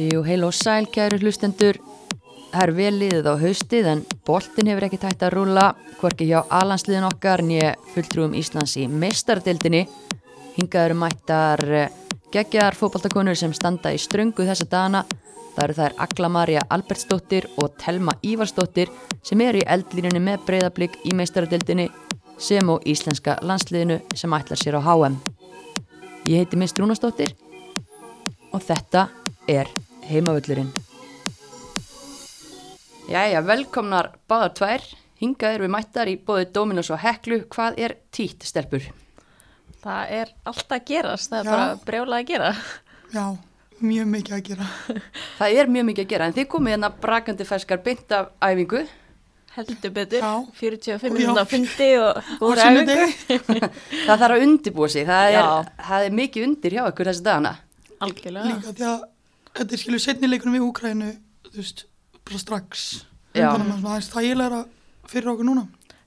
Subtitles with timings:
[0.00, 1.76] Jú, heil og sæl, kæru hlustendur.
[2.50, 5.64] Það er vel liðið á haustið en boltin hefur ekki tætt að rúla,
[6.00, 9.82] hvorki hjá alansliðin okkar nýja fulltrúum Íslands í meistardildinni.
[10.54, 11.90] Hingaður mættar eh,
[12.32, 15.02] geggjar fótballtakonur sem standa í ströngu þessa dana.
[15.56, 18.88] Það eru þær Agla Marja Albertsdóttir og Telma Ívarsdóttir
[19.20, 21.90] sem eru í eldlínunni með breyðablík í meistardildinni
[22.40, 25.20] sem og íslenska landsliðinu sem ætlar sér á HM.
[26.30, 27.36] Ég heiti Mist Rúnastóttir
[28.54, 29.10] og þetta
[29.50, 29.68] er
[30.10, 30.70] heimavöllurinn.
[33.10, 34.84] Jæja, velkomnar báðar tvær.
[35.20, 37.42] Hingað er við mættar í bóði Dominos og Heklu.
[37.52, 38.86] Hvað er títt, stelpur?
[39.80, 41.50] Það er alltaf að gerast, það er Já.
[41.56, 42.50] bara brjóla að gera.
[43.14, 43.24] Já,
[43.80, 44.66] mjög mikið að gera.
[45.40, 48.82] Það er mjög mikið að gera, en þið komið hérna brakandi ferskar beint af æfingu.
[49.56, 50.34] Heldur betur, Já.
[50.60, 51.42] 45 Og minúta já.
[51.42, 53.38] á fundi og Á góðra sunnudegi,
[54.06, 57.54] Það þarf að undibúa sig, það er, það er mikið undir hjá ykkur þessi dagana.
[58.00, 58.52] Algjörlega.
[58.52, 59.00] líka því að
[59.58, 61.10] þetta er skilur setni leikunum í Úkrænu,
[61.50, 61.84] þú veist,
[62.26, 62.86] bara strax.
[63.34, 63.50] Já.
[63.52, 64.62] Þannig að svona aðeins þægilega
[65.10, 65.66] fyrir okkur núna.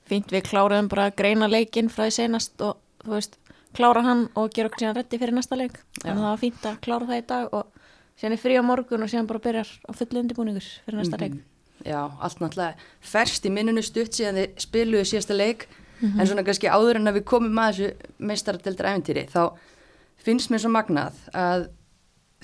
[0.10, 3.38] Fínt við kláruðum bara að greina leikinn frá því senast og þú veist,
[3.76, 5.80] klára hann og gera okkur síðan reddi fyrir næsta leik.
[6.02, 8.64] Þannig að það var fínt að klára það í dag og síðan er frí á
[8.68, 11.40] morgun og síðan bara byrjar á fullu undirbúningur fyrir næsta leik.
[11.84, 15.66] Já, allt náttúrulega ferst í minnunu stutt síðan þið spiluðu síðasta leik
[16.04, 19.42] en svona kannski áður en að við komum að þessu meistaradeldra æfintýri þá
[20.24, 21.68] finnst mér svo magnað að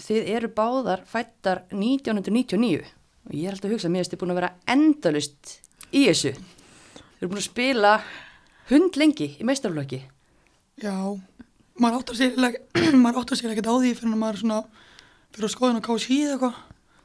[0.03, 2.85] þið eru báðar fættar 1999
[3.29, 5.57] og ég er alltaf að hugsa að mér erstu búin að vera endalust
[5.91, 7.97] í þessu þið eru búin að spila
[8.71, 10.03] hund lengi í meistarflokki
[10.79, 10.95] Já,
[11.75, 12.37] maður áttar sér,
[13.51, 14.59] ekkert á því fyrir að maður svona
[15.35, 16.59] fyrir að skoðin á KSI eða eitthvað.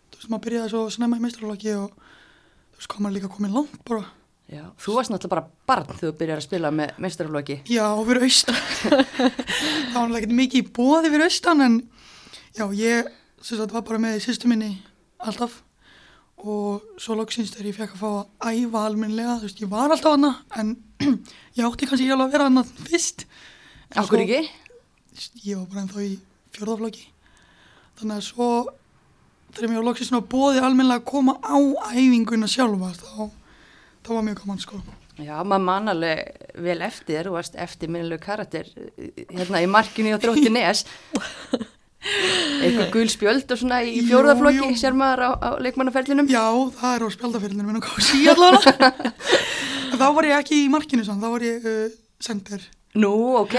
[0.04, 3.56] Þú veist, maður byrjaði svo snemma í meistrarlokki og þú veist, hvað maður líka komin
[3.56, 4.04] langt bara.
[4.52, 8.26] Já, þú varst náttúrulega bara barn þegar þú byrjar að spila með meistarflokki Já, fyrir
[8.28, 8.58] austan.
[8.84, 11.78] það var náttúrulega ekkert mikið í bóði fyrir austan en
[12.54, 13.08] já, ég
[13.44, 14.76] sagt var bara með sýstu minni
[15.18, 15.60] alltaf
[16.44, 18.08] og svo loksins þegar ég fekk að fá
[18.44, 20.74] að æfa almennilega, þú veist, ég var alltaf hana en
[21.56, 23.24] ég átti kannski ekki alveg að vera hana fyrst.
[24.00, 24.42] Akkur ekki?
[25.44, 26.14] Ég var bara ennþá í
[26.56, 27.06] fjörðaflokki.
[28.00, 28.48] Þannig að svo
[29.54, 31.56] þegar mér svona bóði almennilega að koma á
[31.94, 33.30] æfinguna sjálfa þá,
[34.04, 34.82] þá var mjög gaman sko.
[35.14, 38.66] Já, maður man alveg vel eftir þú varst eftir minnilegu karakter
[38.98, 40.82] hérna í markinu á drótti nes
[42.04, 46.44] eitthvað gul spjöld og svona í fjórðaflokki sér maður á, á leikmannaferlinum Já,
[46.78, 48.92] það er á spjaldafyrlinu minn og kási allavega.
[49.92, 52.62] En þá var ég ekki í markinu sann, þá var ég uh, sender.
[53.00, 53.58] Nú, ok,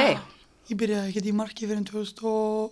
[0.66, 2.72] Ég byrjaði ekkert í marki fyrir 2000 og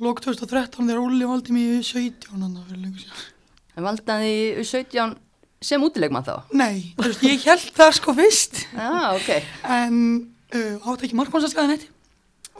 [0.00, 3.26] lók 2013 þegar Óli valdi í 17 annar fyrir lengur síðan.
[3.76, 4.30] en valdaði
[4.62, 5.18] í 17
[5.60, 9.28] sem útilegmann þá Nei, veist, ég held það sko fyrst Já, ok,
[9.76, 9.98] en
[10.56, 11.84] uh, átti ekki markmannsaskaði neitt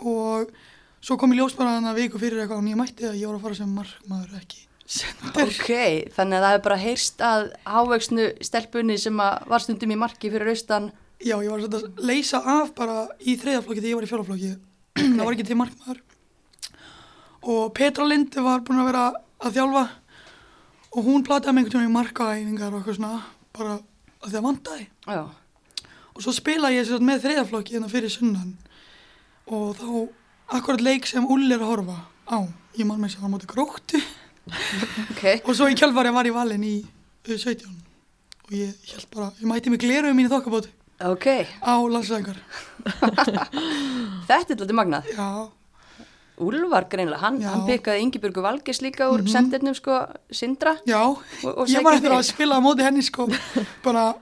[0.05, 0.53] og
[1.01, 3.31] svo kom ég ljós bara þannig að viku fyrir eitthvað og ég mætti að ég
[3.31, 5.45] var að fara sem markmaður ekki sender.
[5.45, 5.71] ok
[6.17, 10.53] þannig að það hefur bara heyrst að hávöxnu stelpunni sem var stundum í marki fyrir
[10.53, 10.91] austan
[11.21, 14.53] Já, ég var svona að leysa af bara í þriðaflokki þegar ég var í fjólaflokki.
[15.19, 15.99] Það var ekki til markmaður.
[17.53, 19.03] Og Petra Lindi var búin að vera
[19.45, 19.83] að þjálfa
[20.91, 23.21] og hún plataði með einhvern tíma í markaæfingar og eitthvað svona
[23.59, 23.77] bara
[24.25, 24.87] að það vantaði.
[25.05, 25.21] Já,
[26.11, 28.57] Og svo spilaði ég með þriðaflokki hérna fyrir sunnan
[29.49, 29.87] og þá
[30.57, 31.99] akkurat leik sem Ulli er að horfa
[32.31, 32.39] á.
[32.79, 34.01] Ég man með sér á móti gróttu.
[35.11, 37.69] Ok, og svo í kjálfari var ég valinn í uh, 17
[38.51, 40.73] og ég held bara, ég mæti mig gleruðu mín í þokkabóti
[41.07, 41.27] ok.
[41.63, 42.41] á landslæðingar.
[44.29, 45.11] Þetta er alltaf magnað.
[45.15, 45.29] Já.
[46.41, 49.29] Úlfar greinlega, hann, hann pikkaði Ingibjörgu Valgers líka úr Mhm.
[49.29, 49.99] sendernum sko
[50.33, 50.79] Sindra.
[50.89, 53.29] Já, og, og ég var eftir að spila á móti henni sko,
[53.87, 54.15] bara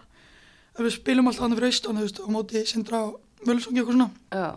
[0.79, 4.11] við spilum alltaf þú veist, á móti Sindra og Völsongi og eitthvað svona.
[4.35, 4.49] Já,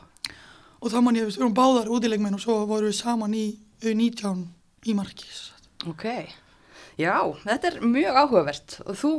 [0.82, 3.46] og þá man ég, veist, við erum báðar útilegmenn og svo vorum við saman í
[3.86, 4.46] U19
[4.90, 5.70] í marki sem sagt.
[5.90, 6.08] ok.
[7.00, 7.16] Já,
[7.46, 8.78] þetta er mjög áhugavert.
[8.86, 9.12] Og þú,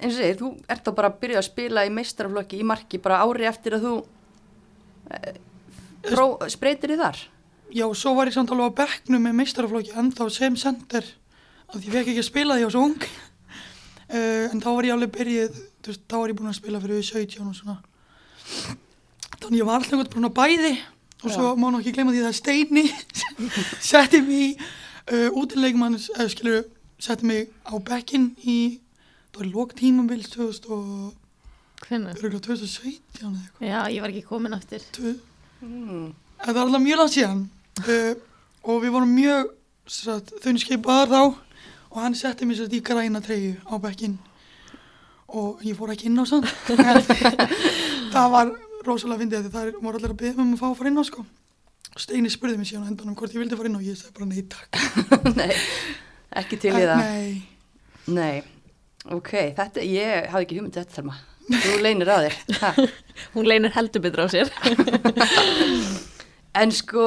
[0.00, 3.00] eins og segir, þú ert þá bara að byrja að spila í meistaraflokki í marki
[3.04, 3.94] bara ári eftir að þú
[5.14, 5.34] e,
[6.52, 7.22] spreytir í þar?
[7.68, 11.06] Já, svo var ég samt alveg á bekknum með meistaraflokki ennþá sem sender
[11.68, 13.08] því ég fekk ekki að spila því var svo ung.
[14.08, 16.82] Uh, en þá var ég alveg byrjuð þú veist, þá var ég búin að spila
[16.82, 17.78] fyrir U17 og svona
[19.42, 20.72] þannig ég var alltaf einhvern búin að bæði
[21.18, 22.84] og svo má nú ekki gleyma því að Steini
[23.90, 26.66] setti mig í uh, útileikmann, eða skilur
[27.02, 28.58] setti mig á bekkin í
[29.32, 31.14] það var lók tímabil 2000 og
[31.86, 32.16] Hvernig?
[32.18, 34.82] örugglega 2017 eða eitthvað Já, ég var ekki komin aftur.
[35.62, 36.08] Mm.
[36.42, 37.44] Það var alltaf mjög langt síðan
[37.84, 38.14] uh,
[38.68, 39.52] og við vorum mjög
[40.42, 41.20] þunni skipaðar þá
[41.88, 44.18] og hann setti mér sér í græna treyju á bekkin
[45.28, 46.44] og ég fór ekki inn á sann
[48.14, 48.52] það var
[48.88, 51.04] rosalega fyndið því það voru allir að byggja um að fá að fara inn á
[51.08, 51.26] sko
[51.98, 54.28] Steini spurði mig síðan á endanum hvort ég vildi fara inn og ég sagði bara
[54.30, 54.76] nei takk.
[55.40, 55.54] Nei,
[56.38, 57.00] ekki til í það.
[57.02, 57.58] Nei,
[58.08, 58.40] Nei,
[59.12, 61.16] ok, þetta, ég hafði ekki hugmynd þetta þarma.
[61.48, 62.36] Þú leynir að þér.
[62.60, 62.70] Ha.
[63.34, 64.52] Hún leynir heldur betur á sér.
[66.58, 67.02] En sko,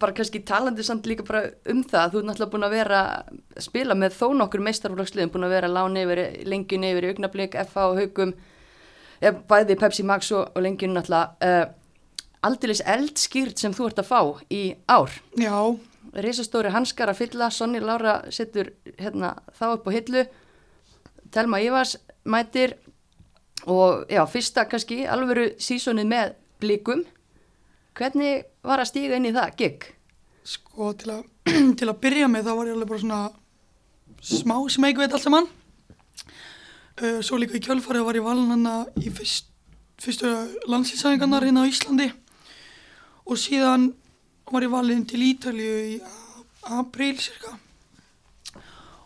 [0.00, 3.60] bara kannski talandi samt líka bara um það, þú ert náttúrulega búin að vera að
[3.62, 7.84] spila með þó nokkur meistarflagsliðum, búin að vera láni yfir, lengjun yfir í augnablík, FH
[7.84, 8.32] og haugum,
[9.20, 11.36] bæði Pepsi Max og, og lengjun náttúrulega.
[11.44, 11.76] Uh,
[12.46, 15.12] Aldilis eldskýrt sem þú ert að fá í ár.
[15.36, 15.56] já,
[16.16, 20.24] Reisastóri hanskar að fylla, Sonny Lára setur hérna, þá upp á hillu,
[21.30, 22.78] Telma Ívars mætir
[23.68, 27.04] og já, fyrsta kannski alvöru sísonið með blikum.
[27.94, 29.90] Hvernig var að stíga inn í það, gig?
[30.50, 31.24] sko til að,
[31.78, 33.20] til að byrja með þá var ég alveg bara svona
[34.20, 35.48] smá smeg við allt saman.
[37.00, 39.46] Uh, svo líka í kjölfarið var ég valin hana í fyrst,
[40.02, 40.28] fyrstu
[40.68, 42.10] landsinsæðingarnar hérna á Íslandi.
[43.24, 43.90] Og síðan
[44.50, 47.54] var ég valin til Ítalju í a- apríl cirka.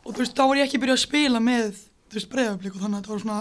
[0.05, 1.71] Og þú veist þá var ég ekki byrjað að spila með
[2.11, 3.39] þú veist breyðablík og þannig að þetta var svona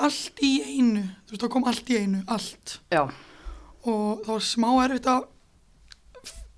[0.00, 2.78] allt í einu, þú veist þá kom allt í einu, allt.
[2.90, 3.02] Já,
[3.84, 5.26] og það var smá erfitt að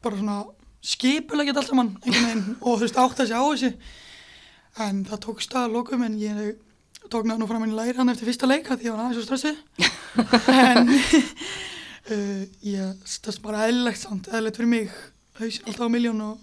[0.02, 0.36] bara svona
[0.82, 3.72] skipulegja þetta allt saman einhvern veginn og þú veist átt að segja á þessu.
[4.86, 6.38] En það tók stað að lokum en ég
[7.10, 9.56] tók náðu nú fram henni læri hann eftir fyrsta leika því var aðeins svo stressuð
[10.70, 10.92] en
[12.12, 14.96] uh, ég stast bara eðlilegt samt, eðlilegt fyrir mig.
[15.40, 16.40] Hausir alltaf á miljón og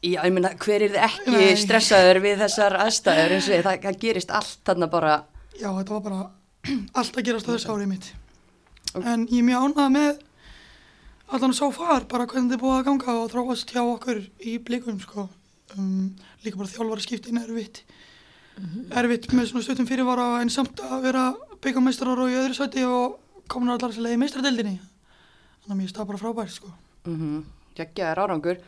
[0.00, 1.58] já, ég meina, hver er þið ekki Nei.
[1.60, 3.36] stressaður við þessar aðstæður?
[3.36, 5.14] Eins og ég, það, það gerist allt þarna bara,
[5.54, 6.22] já þetta var bara
[7.02, 8.10] allt að gerast á þessu árið mitt.
[9.00, 10.26] En ég er mjög ánægð með
[11.30, 14.98] allan svo far, bara hvernig er búið að ganga og þróast hjá okkur í blikum
[15.02, 15.28] sko.
[15.76, 16.10] um,
[16.42, 17.84] líka bara þjálfara skiptin erfitt
[19.00, 21.24] erfitt með svona stuttum fyrirvara en samt að vera
[21.64, 23.18] byggamestrar og í öðru sæti og
[23.50, 24.76] komin allar leið í meistradeldinni
[25.64, 26.70] þannig að mér stað bara frábært sko.
[27.06, 27.42] mm -hmm,
[27.76, 28.58] geggjaður árangur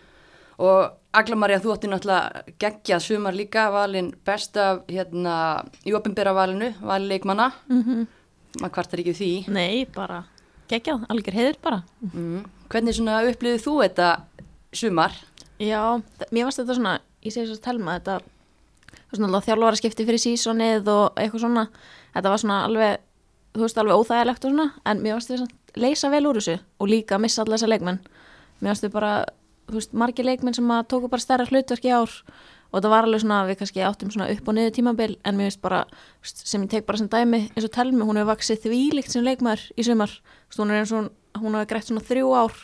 [0.58, 6.32] og Agla Maria, þú átti náttúrulega geggjað sumar líka, valin best af hérna, í opinbera
[6.32, 8.06] valinu valin leikmanna, mm
[8.60, 10.24] maður kvartar ekki því Nei, bara
[10.68, 11.82] geggjað, algjör heiður bara.
[12.00, 12.44] mm.
[12.68, 14.08] hvernig svona upplifið þú þetta
[14.72, 15.12] sumar?
[15.58, 18.20] Já, mér varst þetta svona, ég segi svo að telma þetta
[19.12, 21.66] þjálfara skipti fyrir sísonið og eitthvað svona.
[22.14, 23.04] Þetta var svona alveg,
[23.56, 26.90] þú veist, alveg óþægilegt og svona, en mér varst þetta leysa vel úr þessu og
[26.90, 28.00] líka missa alla þessa leikmenn.
[28.60, 29.12] Mér varst þetta bara,
[29.70, 32.18] þú veist, margir leikmenn sem að tóku bara stærra hlutverk í ár
[32.72, 35.50] og þetta var alveg svona, við kannski áttum svona upp og niður tímabil, en mér
[35.50, 35.82] veist bara
[36.24, 39.66] sem ég tek bara sem dæmi, eins og telmi hún hefur vaksið þvílíkt sem leikmaður
[39.76, 40.14] í sumar.
[40.56, 42.56] Hún hefur greitt svona þrjú ár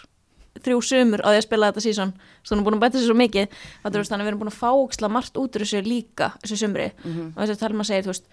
[0.64, 2.12] þrjú sumur á því að spila þetta sísón
[2.43, 4.58] svo hún er búin að bæta sér svo mikið þannig að við erum búin að
[4.58, 6.93] fá óksla margt út úr þessu líka þessu sumri.
[7.05, 7.32] Mhm.
[7.34, 8.28] og þess að Telma segir, veist,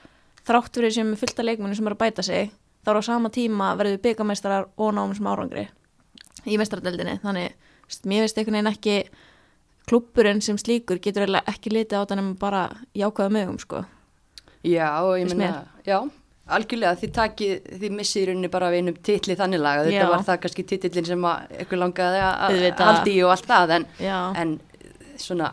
[0.45, 2.51] þrátt fyrir sem er fullt af leikmenni sem eru að bæta sig
[2.85, 5.67] þá er á sama tíma verður við byggameistarar og náum sem árangri
[6.45, 7.55] í meistaradeldinni þannig,
[8.05, 8.97] mér veist einhvern veginn ekki
[9.89, 12.63] klúppurinn sem slíkur getur ekki litið á þetta nema bara
[12.97, 13.83] jákvæða mögum, sko.
[14.65, 14.89] Já,
[15.19, 15.99] ég meina, já,
[16.45, 20.09] algjörlega þið takið, þið missið í rauninni bara af einum titli þannig laga, þetta Já.
[20.11, 23.87] var það kannski titillin sem að ykkur langaði að haldi í og allt það, en,
[23.97, 24.55] Já, en
[25.21, 25.51] svona,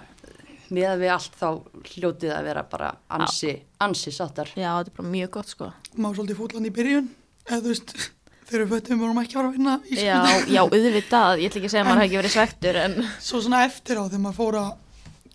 [0.73, 1.47] með við allt þá
[1.95, 3.55] hljótið að vera bara ansi,
[3.85, 4.53] ansi sáttar.
[4.53, 5.71] já, þetta er bara mjög gott, sko.
[5.97, 7.09] Maður svolítið fútland í byrjun
[7.49, 7.95] eða þú veist,
[8.49, 10.19] þegar við föttum vorum ekki að fara að vinna í Já,
[10.53, 13.41] já, auðvitað, ég ætla ekki að segja að maður hafi ekki verið svektur en svo
[13.45, 14.71] svona eftir á þegar maður fór að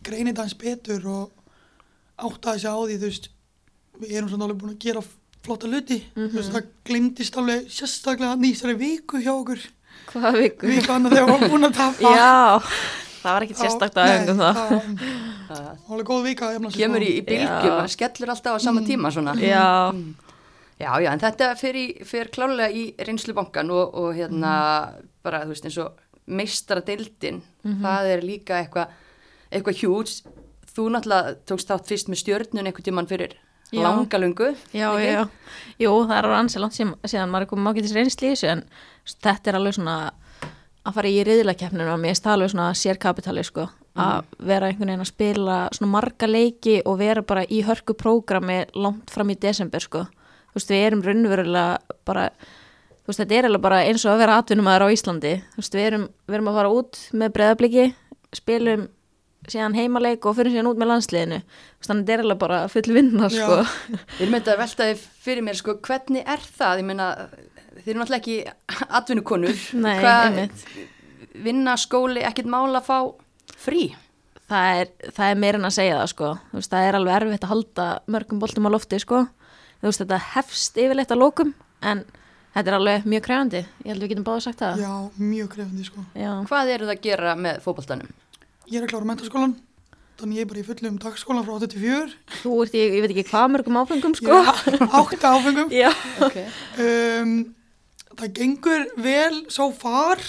[0.08, 1.32] greina þetta hans betur og
[2.28, 3.30] átta þessi á því þú veist
[4.02, 5.02] við erum svona alveg búin að gera
[5.48, 5.98] flotta hluti.
[6.18, 9.66] Þú veist það glimtist alveg sérstaklega nýstari viku hjá okkur.
[10.12, 10.70] Hvaða viku?
[10.70, 12.14] viku annað þegar við varum búin að tapa.
[12.20, 12.38] Já,
[13.24, 14.44] það var ekkert sérstakt að öngum
[15.48, 19.12] það var alveg góð vika kemur í, í bylgjum, það skellur alltaf á sama tíma
[19.16, 19.36] svona.
[19.42, 19.66] Já,
[20.78, 24.52] Já, já, en þetta fyrir, fyrir klálega í reynslubankan og, og hérna
[25.26, 25.96] bara, þú veist, eins og
[26.30, 28.92] meistara deildin, það er líka eitthvað
[29.50, 30.20] eitthvað hjúts.
[30.78, 33.34] Þú náttúrulega tókst þátt fyrst með stjörnun einhvern tíman fyrir.
[33.76, 34.54] Langalungu.
[34.74, 35.10] já, ekki?
[35.12, 35.28] já,
[35.84, 38.64] jú, það er alveg ansið langt síðan, maður er komið ágætis reynsli í þessu en
[39.24, 39.98] þetta er alveg svona
[40.88, 44.94] að fara í riðlakeppninu og mér er það alveg svona sérkapitali sko, að vera einhvern
[44.94, 49.40] veginn að spila svona marga leiki og vera bara í hörku prógrami langt fram í
[49.42, 50.06] desember sko,
[50.54, 52.30] þú veist, við erum raunverulega bara,
[53.04, 55.34] þú veist, þetta er alveg bara eins og að vera atvinnumæður á Íslandi.
[55.56, 57.88] Þú veist, við erum, við erum að fara út með breðabliki
[58.36, 58.88] spilum
[59.48, 61.38] síðan heimaleik og fyrir síðan út með landsliðinu
[61.86, 63.60] þannig að þetta er alveg bara full vinna sko.
[64.20, 66.82] Ég þetta að velta þið fyrir mér, sko, hvernig er það?
[66.82, 67.08] Ég meina,
[67.78, 68.38] þið eru náttúrulega ekki
[69.02, 69.64] atvinnukonur.
[69.86, 70.68] Nei, Hvað- einmitt.
[71.48, 72.98] Vinna skóli, ekkert mál að fá
[73.62, 73.92] frí.
[74.50, 76.30] það er, það er meira en að segja það sko.
[76.52, 79.26] Þú veist, það er alveg erfitt að halda mörgum boltum á lofti sko.
[79.78, 81.54] Þú veist, þetta hefst yfirleitt að lókum
[81.86, 82.06] en
[82.58, 84.80] Þetta er alveg mjög krefandi, ég held við getum báða sagt það.
[84.82, 86.02] Já, mjög krefandi sko.
[86.18, 86.32] Já.
[86.50, 88.08] Hvað eru það að gera með fótboltanum?
[88.68, 89.54] Ég er að klára mentaskólan,
[90.20, 92.16] þannig ég er bara í fullum dagskólan frá 84.
[92.42, 94.42] Þú ert í, ég veit ekki hvað mörgum áfengum sko.
[94.44, 95.72] Átta áfengum.
[95.72, 95.88] Já.
[96.28, 96.44] Okay.
[96.84, 97.32] Um,
[98.18, 100.20] það gengur vel svo far,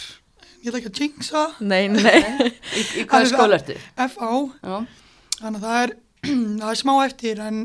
[0.62, 2.20] ég ætla ekki að jinxa, Nei, nei.
[2.78, 3.78] Í, í hvaða skóla ertu?
[4.06, 4.30] FA,
[4.62, 4.78] Já,
[5.40, 5.96] þannig að það er,
[6.62, 7.60] það er smá eftir en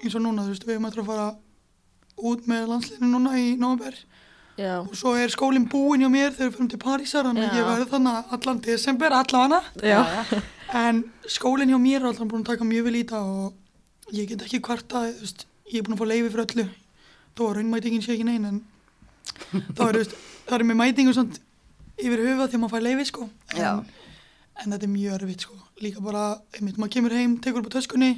[0.00, 1.28] eins og núna, þú veist, við erum eftir að fara
[2.30, 3.96] út með landsliðinu núna í november
[4.60, 4.74] Já.
[4.84, 7.68] og svo er skólinn búinn hjá mér þegar við fyrir til Parísar, þannig að ég
[7.70, 10.00] verði þannig allan desember, allavega Já.
[10.76, 14.28] En skólinn hjá mér er alltaf búin að taka mjög vel í það og ég
[14.30, 16.66] get ekki veist, ég er búin að fá leifi fyrir öllu.
[17.38, 20.00] Þó að raunmætingin sé ekki neina, en þá er,
[20.48, 21.40] það er með mætingu svona
[22.00, 23.28] yfir höfuð þegar maður fær leifi, sko.
[23.54, 23.82] En,
[24.60, 25.58] en þetta er mjög erfitt, sko.
[25.80, 26.24] Líka bara,
[26.56, 28.10] einmitt, maður kemur heim, tekur upp á töskunni,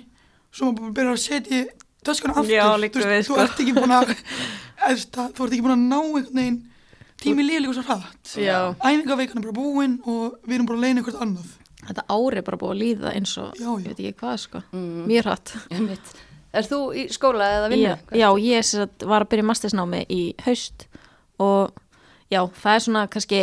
[0.53, 1.63] svo maður byrjar að setja
[2.07, 2.55] töskuna aftur.
[2.57, 3.37] Já, þú, veist, sko.
[3.37, 4.15] þú ert ekki búin að,
[4.89, 6.61] eða, það- þú ert ekki búin að ná einhvern veginn,
[7.23, 8.33] tími líka svo hratt.
[8.37, 8.59] Já.
[8.83, 11.51] Æfingaveikana er bara búin og við erum bara að leina eitthvað annað.
[11.83, 13.79] Þetta ári er bara búið að líða eins og, Já, já.
[13.79, 14.63] ég veit ekki hvað sko.
[14.73, 15.07] Mm.
[15.07, 15.55] Mjög hratt.
[16.53, 17.83] Er þú í skóla eða vinnu?
[17.89, 20.87] Já, já, ég sem sagt var að byrja mastersnámi í haust
[21.41, 21.73] og
[22.31, 23.41] já, það er svona kannski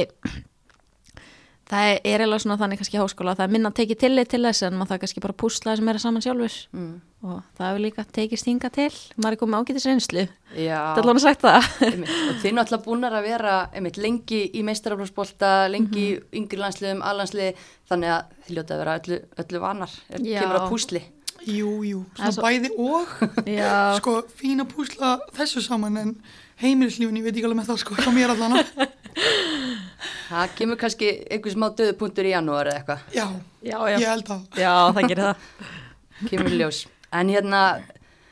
[1.69, 4.63] það er eiginlega svona þannig kannski háskóla það er minna að tekið tillit til þess
[4.65, 6.55] en maður það kannski bara að púsla þessum meira saman sjálfur.
[6.73, 6.95] Mm.
[7.19, 8.89] og það hefur líka tekist hinga til.
[9.19, 10.23] Maður er komið ágætis reynslu.
[10.55, 11.67] Já, þetta er alveg sagt það.
[12.29, 17.53] Og þið náttúrulega búnar að vera einmitt, lengi í meistaraflósbolta, lengi í yngri landsliðum, allansliði,
[17.91, 21.03] þannig að þið ljóta að vera öllu, öllu vanar, er, kemur að púsli.
[21.47, 23.13] Jú, jú, er svona svo- bæði og.
[23.51, 26.15] Já, sko fín að púsla þessu saman en
[26.63, 28.57] heimilislífin, ég veit ekki alveg með það sko, hjá mér allan
[30.29, 33.25] Það kemur kannski einhver smá döðupunktur í janúar eða eitthvað, já,
[33.61, 35.47] já, já, ég held að já, það gerir það
[36.29, 36.83] kemur ljós.
[37.19, 37.63] En hérna,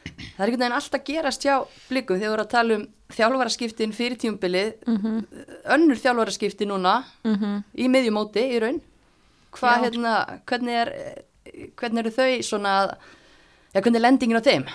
[0.04, 1.56] það er einhvern veginn alltaf gerast hjá
[1.90, 2.86] blikum þegar við vorum að tala um
[3.18, 5.20] þjálfaraskiptin fyrir tímbilið, mm
[5.68, 7.64] önnur þjálfaraskipti núna -hmm.
[7.76, 8.82] í miðjumóti í raun.
[9.52, 9.84] Hvað Já.
[9.84, 10.14] hérna,
[10.46, 10.92] hvernig er,
[11.76, 12.74] hvernig eru þau svona,
[13.74, 14.68] ja, hvernig er lendingin á þeim?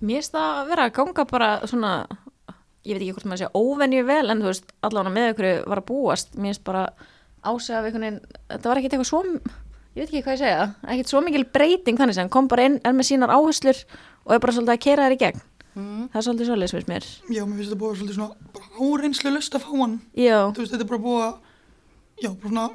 [0.00, 1.92] Mér finnst það að vera að ganga bara svona,
[2.84, 5.80] ég veit ekki hvort maður sé óvenju vel en þú veist, allan með ykkur var
[5.82, 6.84] að búast, mér finnst bara
[7.44, 9.22] ásega af einhvern veginn, þetta var ekkert eitthvað svo,
[9.94, 12.78] ég veit ekki hvað ég segja, ekkert svo mikil breyting þannig sem, kom bara inn,
[12.84, 13.82] er með sínar áherslur
[14.24, 15.42] og er bara svolítið að keira þær í gegn,
[15.74, 16.04] Mm.
[16.12, 17.06] það er svolítið svolítið sem mér.
[17.34, 19.94] já, mér finnst þetta búið svolítið svona bara áreynslu löst að fá hann.
[20.14, 21.34] Já, þú veist, þetta er bara búið að
[22.22, 22.66] já, bara svona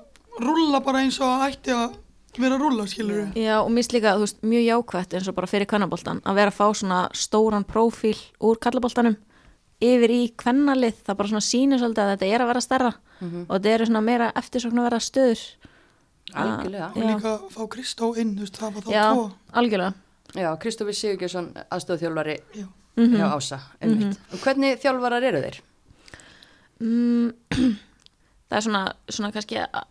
[0.43, 1.93] rúlla bara eins og að ætti að
[2.43, 5.29] vera að rúlla, skilur við já og mér finnst líka, þú veist, mjög jákvætt eins
[5.31, 9.15] og bara fyrir kvennaboltan, að vera að fá svona stóran prófíl úr kallaboltanum
[9.81, 13.45] yfir í kvennalið, það bara svona sýnir svolítið að þetta er að vera stærra Mhm.
[13.49, 15.41] og þetta eru svona meira eftirsokn að vera stöður
[16.33, 16.89] Algjörlega.
[16.95, 19.93] og líka fá Kristó inn, þú veist, það var þá Já, tvo algjörlega
[20.35, 22.67] Já, Kristófi Sigurgjörsson, aðstofþjálfari já,
[22.97, 23.15] Mhm.
[23.15, 24.17] hjá Ása, einmitt.
[24.33, 25.59] Og hvernig þjálfarar eru þeir?
[26.81, 27.33] mm,
[28.49, 29.83] Það er svona, svona kannski að-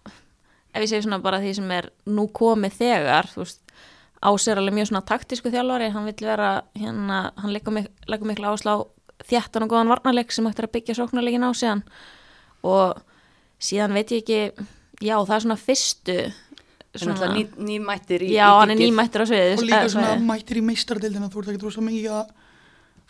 [0.74, 3.58] ef ég segi svona bara því sem er nú komið þegar þú veist,
[4.20, 8.26] Ása er alveg mjög svona taktísku þjálfari hann vill vera, hérna, hann leggur, mik leggur
[8.26, 8.86] miklu áslá
[9.26, 11.82] þjættan og góðan varnarleik sem hægt er að byggja sóknarleikin á síðan.
[12.66, 13.00] Og
[13.58, 14.66] síðan veit ég ekki
[15.02, 16.18] já, það er svona fyrstu
[16.98, 18.88] Svona, ný, nýmættir í já, í hann er giggið.
[18.88, 20.22] nýmættur á sviðið og líka eh, svona svæðið.
[20.26, 22.30] mættir í meistardildina þú ert ekki rosa mikið að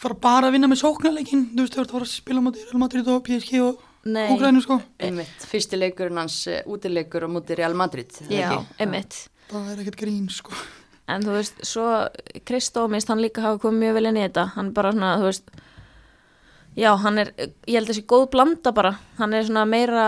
[0.03, 2.65] fara bara að vinna með sóknarleikin þú veist, þú ert að fara að spila mútið
[2.67, 4.79] Real Madrid og PSG og Úgrænu sko.
[5.05, 8.51] Einmitt, fyrsti leikurinn hans uh, útileikur á móti Real Madrid já,
[8.81, 9.17] einmitt.
[9.51, 10.55] Það er ekkert grín sko.
[11.09, 11.87] En þú veist, svo
[12.49, 14.45] Kristó mist hann líka hafa komið mjög vel inn í þetta.
[14.55, 15.51] Hann bara svona, þú veist
[16.79, 17.33] já, hann er,
[17.67, 20.07] ég held að þessi góð blanda bara, hann er svona meira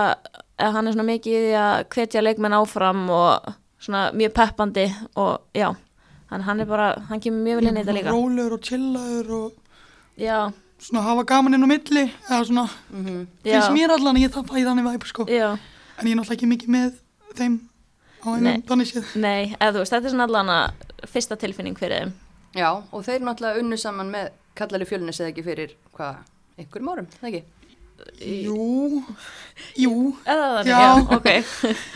[0.61, 4.87] eða hann er svona mikið í því að hvetja leikmenn áfram og svona mjög peppandi
[5.19, 5.71] og já.
[6.31, 8.11] Hann, hann er bara, hann kemur mjög vel inn í þetta líka.
[8.15, 9.57] Rólegur og chillaður og
[10.21, 13.27] Já, svona hafa gaman inn á milli eða svona, Mhm.
[13.43, 15.25] finnst já, mér allan að ég það fæði þannig væp sko.
[15.27, 15.57] Já.
[15.99, 16.93] En ég er náttúrulega ekki mikið með
[17.35, 17.59] þeim
[18.21, 19.15] á einum þannig séð.
[19.15, 20.71] Nei, eða þú veist, þetta er svona allan að
[21.07, 22.11] fyrsta tilfinning fyrir þeim.
[22.55, 26.15] Já, og þeir náttúrulega unnu saman með kallari fjölnis eða ekki fyrir, hvað,
[26.57, 27.43] einhverjum árum, það ekki?
[28.21, 29.03] jú,
[29.77, 29.93] jú.
[30.25, 30.79] Eða Já.
[30.79, 31.27] já, ok.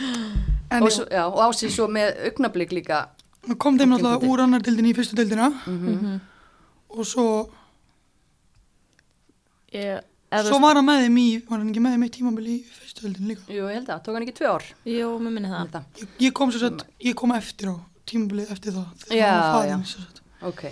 [0.70, 3.04] En Og, svo, já, og ásið svo með augnablík líka.
[3.46, 4.32] Nú kom þeim náttúrulega Tímabundið.
[4.34, 6.20] úr annar dildinni í fyrstu dildina Mhm.
[6.90, 7.26] og svo,
[9.70, 12.56] þú svo var hann með þeim í var hann ekki með þeim eitt tímabil í
[12.66, 13.46] fyrstu dildinni líka?
[13.52, 14.64] Jú, ég held að, tók hann ekki tvö ár?
[14.90, 15.78] Jú, mér minni það.
[16.02, 18.86] Ég, ég kom svo sett, ég kom eftir á tímabilið eftir það.
[19.14, 20.06] Já, hann já.
[20.46, 20.64] Ok,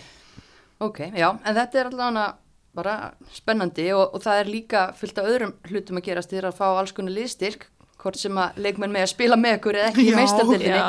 [0.81, 2.27] ok, já, en þetta er allavega
[2.75, 2.95] bara
[3.35, 6.67] spennandi og, og það er líka fullt af öðrum hlutum að gerast þegar að fá
[6.73, 7.69] alls konar liðstyrk,
[8.03, 10.71] hvort sem að leikmenn með að spila með ykkur eða ekki í.
[10.71, 10.89] Já,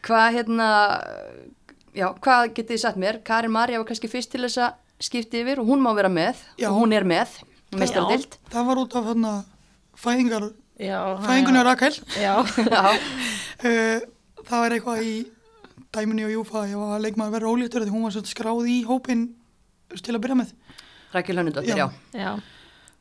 [0.00, 0.68] Hvað, hérna,
[1.92, 3.18] já, hvað getið þið sagt mér?
[3.26, 6.40] Karin Marja var kannski fyrst til þess að skipti yfir og hún má vera með
[6.60, 6.70] Já.
[6.70, 7.36] og hún er með.
[7.76, 8.38] Meistaradild.
[8.50, 9.34] það var út af þarna
[10.00, 10.48] fæðingar,
[11.60, 11.92] á Rakel.
[12.16, 12.32] Já,
[12.74, 12.84] Já,
[13.60, 14.00] Uh,
[14.48, 15.14] það var eitthvað í
[15.92, 19.26] dæminni og Júfa, ég var að leikmaður verið ólítur því hún var skráð í hópin
[19.92, 20.54] til að byrja með.
[21.14, 21.86] Rækjul Hönnudóttir, já.
[21.86, 22.20] Já.
[22.20, 22.32] já,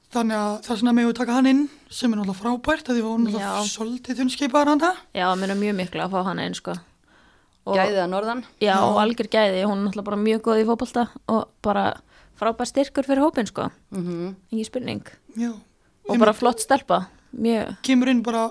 [0.10, 1.64] Þannig að það er svona með að taka hann inn
[1.94, 4.96] sem er náttúrulega frábært að því að hún er náttúrulega svolítið þunnskipaðar hann það.
[5.14, 6.74] já, mér er mjög miklu að fá hana einn sko
[7.70, 8.40] Og- Gæðið að norðan.
[8.58, 8.78] Já, Já.
[8.82, 11.84] og algjör gæði, hún er náttúrulega bara mjög góð í fótbolta og bara
[12.40, 15.04] frábær styrkur fyrir hópin sko, Mm ekki spurning
[15.38, 15.52] Já.
[16.10, 17.06] og bara flott stelpa,
[17.38, 18.50] mjög, Kemur inn bara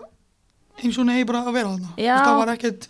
[0.78, 1.88] eins og eigi bara að vera þarna.
[1.98, 2.16] Já.
[2.22, 2.88] Það var ekkert,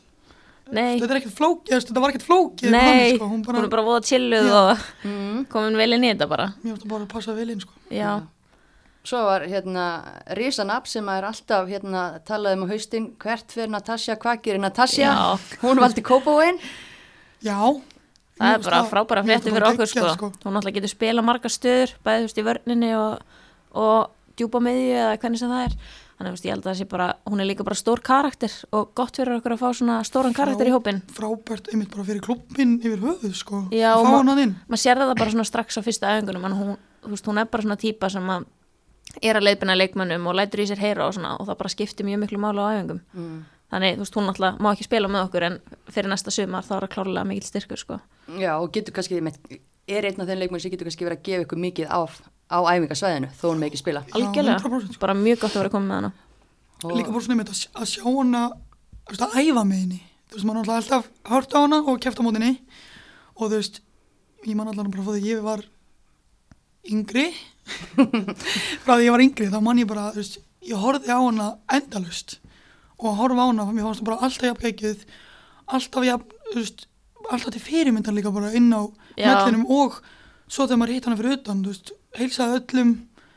[0.73, 2.71] nei, þetta er ekkert flókið, þetta var ekkert flókið.
[2.75, 3.29] nei, sko.
[3.31, 4.57] hún, bara, hún er bara voða chilluð Já.
[4.63, 5.47] og Mm.
[5.49, 7.73] komin vel inn í þetta bara, Mér finnst það bara að passa vel inn, sko.
[7.91, 8.21] já,
[9.09, 9.85] Svo var hérna
[10.37, 15.15] Rísanab sem er alltaf hérna talað um á haustin hvert fyrir Natasja, hvað gerir Natasja?
[15.15, 15.39] Já.
[15.63, 16.59] Hún valdi Kópavóin.
[17.41, 17.57] Já.
[18.39, 20.29] það er bara frábæra frétti fyrir bara okkur geggjað, sko.
[20.45, 23.23] hún náttúrulega getur spila marga stöður, bæði þú veist í vörninni og,
[23.73, 25.75] og djúpa miðju eða hvernig sem það er,
[26.19, 28.91] þannig veist ég held að það sé bara, hún er líka bara stór karakter og
[28.99, 32.77] gott fyrir okkur að fá svona stóran karakter í hópin Frábært einmitt bara fyrir klubbin
[32.83, 33.61] yfir höfuð, sko.
[33.71, 34.55] Já, Að Fá ma- hann inn.
[34.69, 37.77] maður sér það bara svona strax á fyrsta æfingunum en hún, hún er bara svona
[37.79, 38.47] típa sem að
[39.23, 42.05] er að leiðbina leikmönnum og lætur í sér heyra og svona og það bara skiptir
[42.07, 43.45] mjög miklu máli á æfingum Mm.
[43.73, 45.61] þannig, þú veist, hún alltaf má ekki spila með okkur en
[45.93, 48.01] fyrir næsta sumar þá er það klárlega mikil styrkur sko.
[48.39, 49.19] Já, og getur kannski,
[49.89, 52.01] er einn af þeim leikmenn sem getur kannski verið að gefa ykkur mikið á,
[52.49, 54.05] á æfingasvæðinu þó hún með ekki spila.
[54.13, 55.03] algjörlega, 100% sko.
[55.03, 56.13] bara mjög gott að vera komið með hana
[56.85, 58.41] Og, Líka bara svona einmitt að, að sjá hana,
[59.11, 59.97] að æfa með henni.
[60.29, 62.51] Þú veist, maður náttúrulega alltaf hort á hana og kæft á mótinni.
[63.35, 63.81] Og þú veist,
[64.47, 65.65] ég man allavega bara að ég var
[66.87, 67.25] yngri.
[68.85, 70.39] frá því að ég var yngri, þá man ég bara, þú veist,
[70.71, 71.49] ég horfði á hana
[71.81, 72.39] endalust.
[73.01, 75.05] Og að horfa á hana, mér fannst það bara alltaf jafn geggjuð,
[75.75, 76.87] alltaf jafn, þú veist,
[77.27, 78.87] alltaf til fyrirmyndar líka bara inn á
[79.19, 79.99] mellinum og
[80.47, 82.93] svo þegar maður hitt hana fyrir utan, þú veist, heilsaði öllum,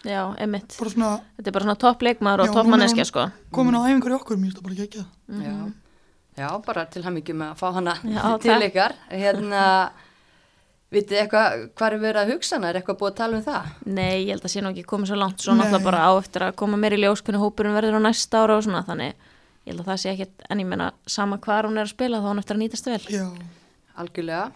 [0.07, 3.05] já, emitt, svona þetta er bara svona topp leikmaður Já, og topp hún er- manneskja
[3.05, 3.25] sko.
[3.51, 5.05] komin á æfingar í okkur, mér finnst það bara geggjað.
[5.41, 5.73] já,
[6.37, 8.63] já, bara til hann með að fá hana Já, til takk.
[8.71, 8.93] ykkar.
[9.11, 9.91] Hérna,
[10.91, 12.69] vitið eitthvað, hvað er verið að hugsa hana?
[12.69, 13.65] Er eitthvað búið að tala um það?
[13.85, 16.41] nei, ég held að sé nú ekki komið svo langt svo náttúrulega bara á eftir
[16.47, 19.13] að koma meir í ljós hvernig hópurinn verður á næsta ára og svona þannig,
[19.65, 22.19] ég held að það sé ekkit en ég menna sama hvar hún er að spila
[22.19, 23.27] þá hún eftir að nýtast vel Já,
[24.01, 24.51] Algjörlega.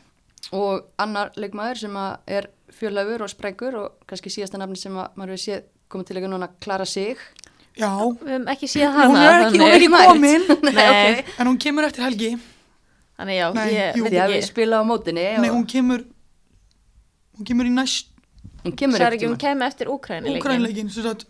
[0.56, 2.48] Og annar leikmaður sem að er
[2.80, 6.32] fjörleifur og sprengur og kannski síðasta nafni sem að maður hefur séð komið til ekki
[6.32, 7.18] núna Klara Sig.
[7.76, 10.08] já, við höfum ekki séð hana hún er ekki, hún er ekki Nei.
[10.08, 10.90] komin, Nei.
[10.90, 11.32] ok.
[11.40, 12.30] en hún kemur eftir helgi.
[13.20, 14.04] þannig já, Nei, ég jú.
[14.06, 16.06] veit að við ekki spila á mótinni Nei, hún kemur,
[17.38, 18.12] hún kemur í næst
[18.66, 21.26] hún kemur það er ekkert ekki, hún kemur eftir Úkræni úkrænleikin, sem sagt,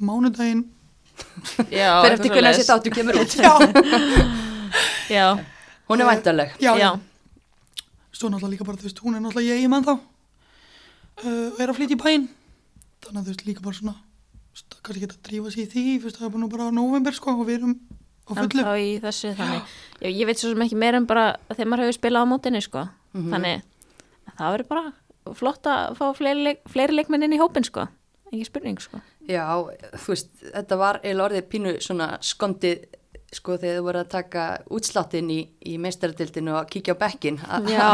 [0.00, 0.64] mánudaginn,
[1.70, 3.36] já, Fyrir eftir hvernig þessi þáttu kemur út.
[3.46, 3.52] já,
[5.10, 5.26] já,
[5.88, 6.50] Hún er væntaleg.
[6.60, 6.90] já, já,
[8.12, 9.94] Svo náttúrulega líka bara, þú veist, hún er náttúrulega ég mann þá,
[11.24, 12.28] uh, og er að flytja í bæinn,
[13.04, 13.96] þannig að þú veist, líka bara svona,
[14.82, 17.48] kannski geta að drífa sig í því, veist, það er búin bara november, sko, og
[17.48, 17.76] við erum
[18.28, 18.64] á fullu.
[18.64, 21.84] þá í þessu þannig já, ég veit svo sem ekki meira en bara þegar maður
[21.86, 22.86] hefur spilað á mótinni sko.
[23.14, 23.62] þannig
[24.28, 27.88] að það verður bara flott að fá fleiri, leik, fleiri leikmenn inn í hópin sko.
[28.28, 29.00] ekki spurning sko.
[29.28, 29.44] Já,
[29.96, 32.86] þú veist, þetta var eiginlega orðið pínu svona skondið
[33.36, 37.40] sko þegar þú voru að taka útsláttinn í, í meistaradildinu og kíkja á bekkin.
[37.68, 37.88] Já.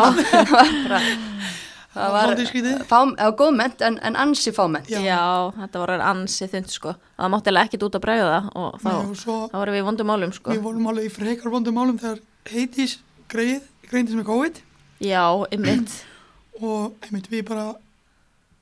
[1.95, 4.91] það var það það var góðment en, en ansi fáment.
[4.91, 5.01] Já.
[5.05, 5.21] já,
[5.61, 6.95] þetta var ansið þund sko.
[7.19, 9.83] það mátti alveg ekkit út að bregða og þá, Nei, og svo, þá vorum við
[9.83, 10.55] í vondum málum sko.
[10.55, 12.99] við vorum alveg í frekar vondum málum þegar heitis
[13.31, 14.61] greið, greindis með COVID,
[15.05, 15.97] já, ymmit
[16.61, 17.71] og einmitt við bara,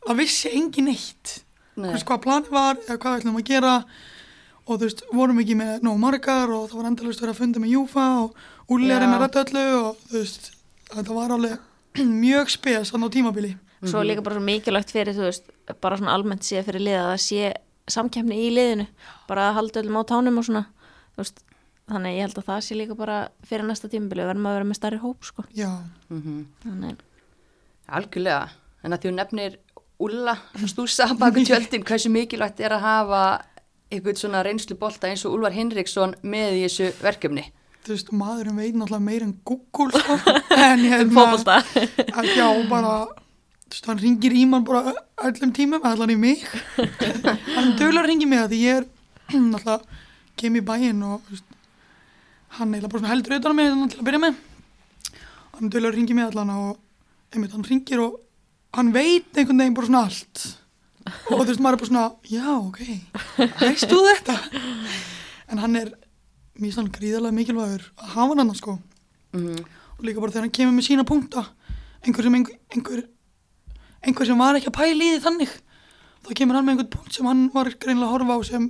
[0.06, 1.40] það vissi engin neitt.
[1.80, 1.94] Nei.
[1.96, 3.76] Hvað planið var eða hvað við ætlum að gera
[4.62, 7.62] og þú veist, vorum ekki með nóg margar og það var endalust verið að funda
[7.62, 8.42] með Júfa og
[8.72, 10.50] að reyna að rætta öllu og þú veist,
[10.92, 11.56] þetta var alveg
[12.24, 13.52] mjög spes þannig á tímabili.
[13.82, 15.48] svo líka bara svo mikilvægt fyrir þú veist,
[15.80, 17.52] bara svona almennt sé fyrir liða að það sé
[17.90, 18.86] samkeppni í liðinu
[19.28, 20.64] bara að halda öllum á tánum og svona
[21.18, 21.42] veist,
[21.90, 23.16] þannig ég held að það sé líka bara
[23.48, 25.44] fyrir næsta tímabili, verðum að vera með stærri hóp sko.
[25.56, 25.70] Já,
[26.08, 27.02] Mm þannig,
[27.92, 28.48] Algjörlega,
[28.84, 29.58] en að því hún nefnir
[30.02, 30.34] Ulla
[30.66, 33.22] stúsa baku tjöldin, hversu mikilvægt er að hafa
[33.92, 37.44] eitthvað svona reynslu bolta eins og Úlvar Hinriksson með í þessu verkefni.
[37.82, 40.18] Þú veist, maðurinn veit náttúrulega meir en Google sko,
[40.54, 44.94] en um að já, bara þú veist, hann ringir í mann bara
[45.26, 46.44] öllum tímum, allan í mig.
[46.76, 48.88] Hann dögulega ringir mig að því ég er
[49.52, 50.00] náttúrulega
[50.38, 51.46] kem í bæinn og veist,
[52.58, 54.40] hann eiginlega bara heldur auðvitað mig þannig til að byrja með.
[55.56, 56.72] Hann dögulega ringir mig allan og
[57.32, 58.20] einmitt, hann ringir og
[58.76, 60.44] hann veit einhvern veginn bara svona allt.
[61.32, 62.80] Og þú veist, maður er bara svona já, ok,
[63.64, 64.36] veist þú þetta?
[65.50, 65.90] En hann er
[66.60, 68.78] mjög stann gríðarlega mikilvægur að hafa hann sko
[69.32, 69.62] Mm
[70.02, 71.44] og líka bara þegar hann kemur með sína punkta
[72.02, 73.02] einhver sem einhver, einhver,
[74.02, 75.52] einhver sem var ekki að pæla í því þannig
[76.26, 78.64] þá kemur hann með einhvern punkt sem hann var greinilega að horfa á sem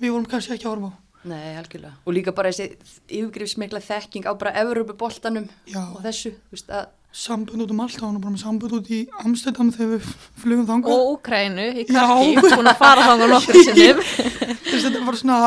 [0.00, 1.98] við vorum kannski ekki að horfa á Nei, algjörlega.
[2.08, 2.78] Og líka bara þessi
[3.12, 8.14] yfirgrifsmikla þekking á bara Evropaboltanum og þessu, þú veist að, sambönd út um allt, hann
[8.16, 10.06] var bara með sambönd út í Amsterdam þegar við
[10.40, 11.98] flugum þangað Og Úkrænu í Já.
[11.98, 14.00] Karki, búin að fara þangað nokkur sinnum.
[14.70, 15.42] Þetta var svona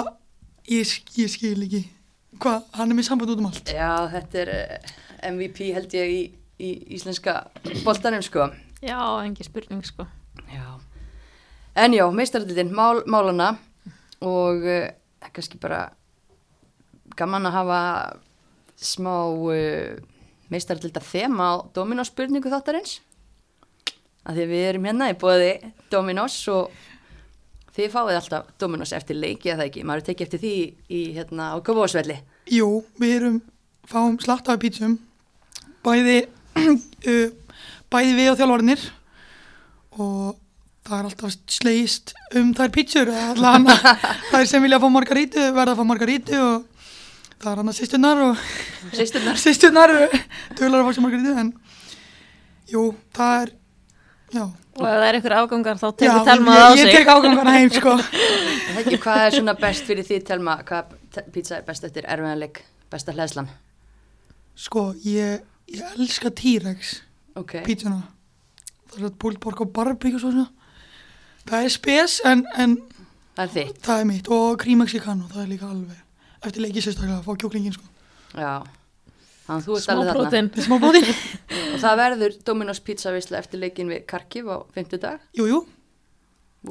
[0.70, 1.84] ég, ég skil ekki
[2.42, 4.94] hvað, hann er með sambönd út um allt já, þetta er eh,
[5.32, 6.22] MVP held ég í,
[6.60, 7.46] í íslenska
[7.86, 8.50] boltanum, sko.
[8.84, 10.06] Já, engi spurning sko.
[10.52, 10.80] Já.
[11.80, 13.54] En já, meistaraldildin, mál, málana
[14.24, 14.90] og uh,
[15.34, 15.88] kannski bara
[17.18, 17.80] gaman að hafa
[18.76, 19.96] smá uh,
[20.52, 23.00] meistaraldilda þema á Dominos spurningu þáttarins.
[24.24, 25.54] Að því að við erum hérna í bóði
[25.92, 26.76] Dominos og
[27.74, 29.84] þið fáið alltaf Dominos eftir leiki, eða ekki?
[29.88, 30.54] Maður er tekið eftir því
[30.90, 32.20] í, hérna, á Kópavósvelli.
[32.54, 32.70] Jú,
[33.02, 33.42] við erum
[33.90, 35.00] fáum slattaði pítsum
[35.84, 36.20] bæði
[36.64, 37.58] uh,
[37.92, 38.86] bæði við og þjálfarinnir
[40.00, 40.40] og
[40.84, 43.68] það er alltaf slegist um þær pítsur allan
[44.32, 46.88] þær sem vilja fá margarítu verða að fá margarítu og
[47.44, 48.44] það er hann að sýsturnar og
[48.94, 49.40] Sýsturnar.
[49.40, 49.94] sýsturnar
[50.58, 51.54] tölunar að fá sér margarítu en
[52.72, 53.54] jú, það er
[54.34, 56.86] já, Og ef það er ykkur afgangar þá tekur Telma það á sig.
[56.88, 57.92] ég tek ágangana heim sko
[59.04, 60.56] hvað er svona best fyrir því, Telma?
[60.66, 60.96] Hvað
[61.36, 63.52] pizza er best eftir erfiðanleik, besta hlæðslan?
[64.56, 66.96] sko, ég, ég elska T-Rex
[67.38, 67.56] Ok.
[67.66, 68.02] pítsuna
[68.94, 70.48] það er pork og barbecue og svona
[71.50, 72.76] það er spes en, en
[73.34, 73.80] Það er þitt.
[73.82, 77.34] það er mitt og cream mexicano, það er líka alveg eftir leikið sérstaklega að fá
[77.42, 77.86] kjóklingin sko
[78.38, 78.54] Já.
[79.44, 80.64] Þannig að þú ert alveg þarna.
[80.68, 81.02] smá bóti,
[81.74, 85.20] Og það verður Dominos pizza veisla eftir leikin við Karkiv á 50 dag.
[85.36, 85.60] jú jú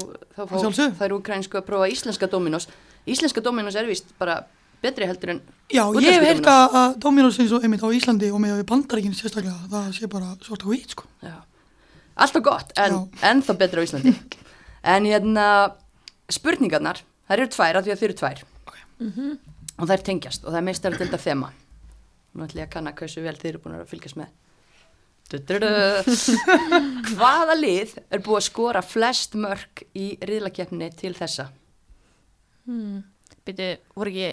[0.01, 0.95] Og þá Að fá sjálfsögðu.
[1.03, 2.69] þær úkrænsku að prófa íslenska Dominos.
[3.05, 4.39] Íslenska Dominos er vist bara
[4.83, 8.31] betri heldur en já, ég hef heyrt að að Dominos eins og einmitt á Íslandi
[8.33, 11.37] og með við bandaríkin sérstaklega, það sé bara svart og hvít sko Já.
[12.17, 14.13] Alltaf gott, en ennþá betra á Íslandi.
[14.97, 15.47] en hérna,
[16.33, 18.43] spurningarnar, þær eru tvær, af því að þið eru tvær.
[19.79, 21.53] Og þær tengjast og það er meistar til þetta þema.
[22.33, 24.31] Nú ætlum ég að kanna hversu vel þið eru búin að fylgjast með.
[25.33, 25.69] Du-du-du.
[27.17, 31.49] Hvaða lið er búið að skora flest mörg í riðlakeppni til þessa?
[32.69, 33.03] Hmm.
[33.47, 34.33] Býtu, voru ekki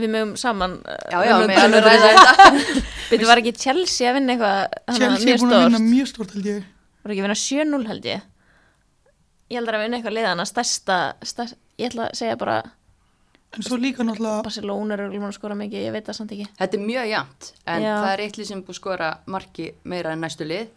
[0.00, 0.78] við mögum saman
[1.10, 2.52] Já, já, alveg ræða þetta.
[3.10, 6.48] Býtu, var ekki Chelsea að vinna eitthvað Chelsea er búin að vinna mjög stort held
[6.48, 6.68] ég
[7.02, 8.28] Voru ekki að vinna 7-0 held ég
[9.50, 12.60] Ég held að vinna eitthvað liðana stærsta, stærsta ég ætla að segja bara
[13.56, 16.32] en svo líka náttúrulega Barcelona er örugglega búin að skora mikið, ég veit það samt
[16.36, 17.94] ekki Þetta er mjög jæmt, en Já.
[18.04, 20.68] það er eitt lið sem er búið að skora marki meira en næstu lið.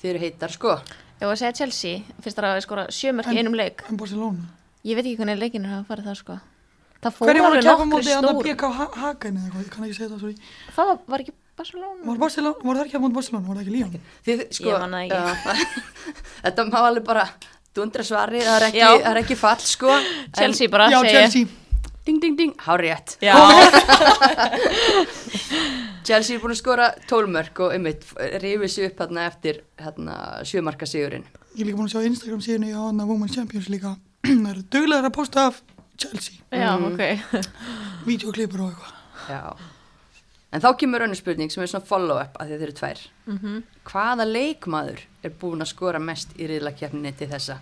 [0.00, 0.76] Þið eru heitar, sko.
[1.20, 3.96] Ég var að segja Chelsea, fyrst það að skora sjömörk í En- einum leik en
[4.00, 4.48] Barcelona
[4.82, 6.38] Ég veit ekki hvernig leikinir hafa farið það sko
[7.00, 8.62] Það fór hverju var alveg að keppa nokkri móti að stór PK
[8.96, 10.36] Hagen eða eitthvað, ég kann ekki segja það, sorry
[10.74, 13.62] Það var, var ekki Barcelona var, Barcelona, var það ekki að móti Barcelona, var það
[13.66, 15.20] ekki Líón Þið, sko, Ég man það ekki.
[15.20, 15.24] já,
[16.46, 17.24] þetta má alveg bara
[17.76, 18.88] dundra svari, það er ekki, Já.
[18.96, 19.90] það er ekki fall, sko.
[20.00, 21.20] en- Chelsea bara, já, segi ég.
[21.20, 21.46] Chelsea
[22.06, 23.16] Ding, ding, ding, há rétt.
[23.20, 23.34] Já,
[26.06, 28.06] Chelsea er búin að skora tólmörk og einmitt
[28.42, 30.14] rifið sér upp hérna eftir hérna,
[30.48, 31.26] sjömarka sigurinn.
[31.54, 33.92] Ég er líka búin að sjá Instagram síðan í hana Women's Champions líka.
[34.26, 35.60] Það eru duglegar að posta af
[36.00, 36.86] Chelsea, já, Mm.
[36.94, 37.02] ok
[38.08, 38.94] videoklipur og eitthvað.
[39.28, 39.42] Já.
[40.50, 43.02] En þá kemur önnur spurning sem er svona follow-up að þið eru tvær.
[43.30, 43.58] Mhm.
[43.86, 47.58] Hvaða leikmaður er búin að skora mest í riðlakefninni til þessa?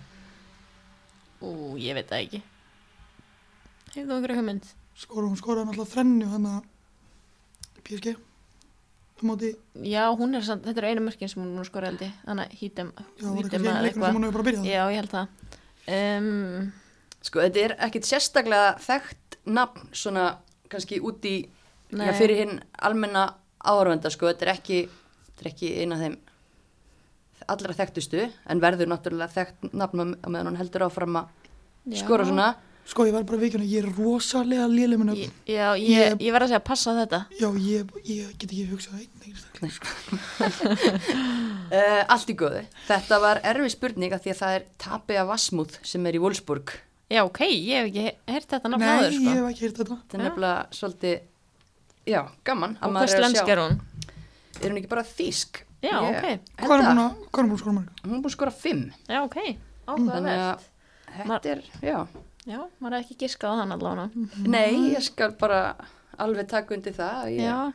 [1.43, 2.41] Ú, ég veit það ekki
[3.89, 4.71] Hefur þú einhverja hugmynd?
[4.99, 6.59] Skora, hún skoraði náttúrulega þrennu hann að
[7.87, 8.15] PSG.
[9.19, 9.49] Móti,
[9.83, 12.61] Já, hún er samt, þetta er einu mörkin sem hún að held ég Þannig að
[13.19, 14.59] já, var hítum eitthvað.
[14.63, 15.25] Já, ég held það
[15.97, 16.69] um,
[17.27, 20.23] Sko, þetta er ekkit sérstaklega þekkt nafn svona
[20.71, 21.35] kannski út í,
[21.91, 23.25] já, fyrir hinn almenna
[23.59, 24.79] áhörvenda, sko, þetta er ekki,
[25.27, 26.17] þetta er ekki eina af þeim
[27.49, 31.31] allra þekktustu, en verður náttúrulega þekkt nafn á meðan hún heldur áfram að
[31.89, 31.99] já.
[32.05, 32.49] skora svona.
[32.89, 35.13] Sko, ég var bara vikuna, ég er rosalega léleg minna.
[35.13, 38.49] Ég- Já, ég, Ég- ég verð að segja að passa þetta Já, ég, ég get
[38.49, 39.73] ekki hugsað einn einstaklega.
[39.75, 39.87] Sko.
[41.69, 42.63] Uh, allt í góðu.
[42.87, 46.73] Þetta var erfið spurning að því að það er Tapia Vasmúð sem er í Wolfsburg.
[47.09, 49.95] Já, ok, ég hef ekki heyrt þetta Nei, áður sko ég hef ekki heyrt þetta.
[50.01, 51.15] Þetta er nefnilega svolítið,
[52.09, 52.73] já, gaman.
[52.79, 53.77] að Og maður hvers er að er hún?
[54.59, 55.61] Er hún ekki bara þýsk?
[55.79, 56.25] Já, Ég ok.
[56.59, 56.89] Hvað er það.
[56.89, 57.91] hún að, hvað er hún að skora marga?
[58.03, 58.83] Hún er búin að skora fimm.
[59.07, 59.37] Já, ok,
[59.89, 60.33] Þannig
[62.49, 62.61] að er, já.
[62.81, 65.59] Maður hefði ekki giskað á hann allavega Nei, ég skal bara
[66.19, 67.29] alveg taka undir það.
[67.35, 67.73] Ég, Já,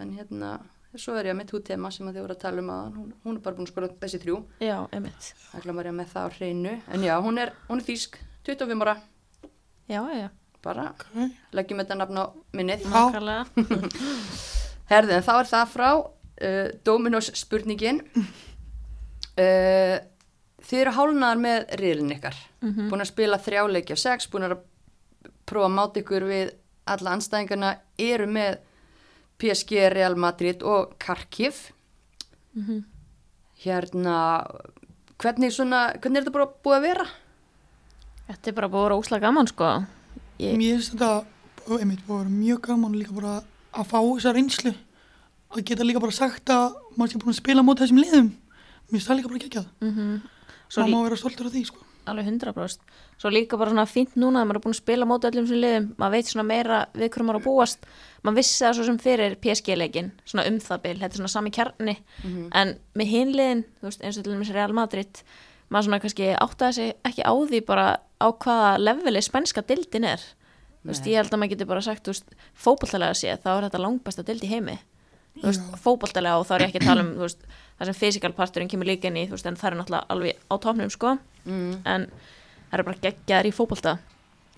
[0.00, 0.50] En hérna,
[0.94, 2.92] svo er ég með tútema sem að þið voru að tala um aðan.
[2.96, 4.36] Hún, hún er bara búin að skora þessi þrjú.
[4.62, 6.74] já, einmitt Það glemar ég með það á hreinu.
[6.94, 8.96] En já, hún er, hún er þýsk, 25 ára.
[9.90, 10.28] Já, já,
[10.62, 11.04] Bara Ok.
[11.56, 12.24] leggjum þetta nafn á
[12.54, 12.84] minnið.
[12.86, 12.90] Já.
[12.94, 13.44] nákvæmlega
[14.90, 18.02] Herði, en þá er það frá uh, Dominos spurningin.
[19.40, 19.96] Uh,
[20.70, 24.58] þið eru hálnaðar með riðlinn ykkar, búin að spila þrjáleiki af sex, búin að
[25.50, 26.52] prófa að máta ykkur við
[26.90, 28.60] alla anstæðingarna, eru með
[29.40, 31.70] PSG, Real Madrid og Kharkiv.
[33.64, 34.16] Hérna,
[35.20, 37.06] hvernig, svona, hvernig er þetta bara búið að vera?
[38.30, 39.70] Þetta er bara búið að vera óslega gaman sko.
[40.40, 43.34] Ég, Mér finnst þetta einmitt búið að vera mjög gaman líka bara
[43.74, 44.74] að fá þessa reynslu.
[45.50, 48.30] Að geta líka bara sagt að maður sé búin að spila mót þessum liðum.
[48.86, 49.72] Mér finnst það líka bara geggjað.
[49.82, 50.20] Mm
[50.70, 51.86] Svo maður má vera stoltur af því sko.
[52.10, 55.28] Alveg 100% Svo líka bara svona fínt núna að maður er búin að spila móti
[55.28, 57.82] öllum sem liðum, maður veit svona meira við hverju maður að búast,
[58.24, 60.94] maður vissi það svo sem fyrir PSG-leikin, svona um það bil.
[61.02, 61.96] Þetta er svona sami kjarni,
[62.56, 65.22] en með hinliðin, þú veist, eins og til dæmis Real Madrid
[65.68, 70.24] maður svona kannski áttaði sig ekki á því bara á hvaða leveli spænska dildin er.
[70.80, 71.12] Þú veist, Nei.
[71.12, 74.24] ég held að maður getur bara sagt, þú veist, fótballtalega séð, þá er þetta langbæsta
[74.24, 74.78] dild í heimi
[75.82, 77.38] fótballtalega og þá er ég ekki að tala um veist,
[77.78, 80.54] það sem physical parturinn kemur líka inn í veist, en það er náttúrulega alveg á
[80.58, 81.78] tóknum sko Mm.
[81.88, 82.02] en
[82.70, 83.98] það er bara geggjaðar í fótbolta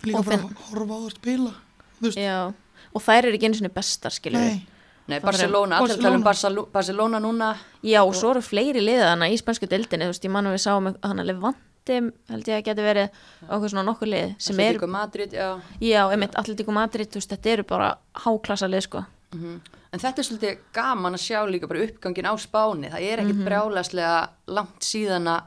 [0.03, 2.55] líka Og bara finn- að horfa á það að spila
[2.95, 4.67] og þær eru ekki einu sinni bestar skilur nei
[5.09, 7.57] Nei, Barcelona, allir tala um Barcelona, Barcelona núna.
[7.83, 10.87] Já, og svo eru fleiri liðana í spænsku deildinni, þú veist, ég manum við sáum
[11.03, 11.97] hann að Levante,
[12.31, 13.09] held ég að geti verið
[13.43, 15.61] eitthvað svona nokkur lið sem er, Atletico Madrid, já.
[15.83, 19.05] já, einmitt Atletico Madrid, þú veist, þetta eru bara háklassa lið, sko.
[19.35, 19.61] Mhm.
[19.93, 22.89] En þetta er svolítið gaman að sjá líka bara uppgangin á spáni.
[22.93, 24.15] Það er ekkit brjálæslega
[24.57, 25.43] langt síðan að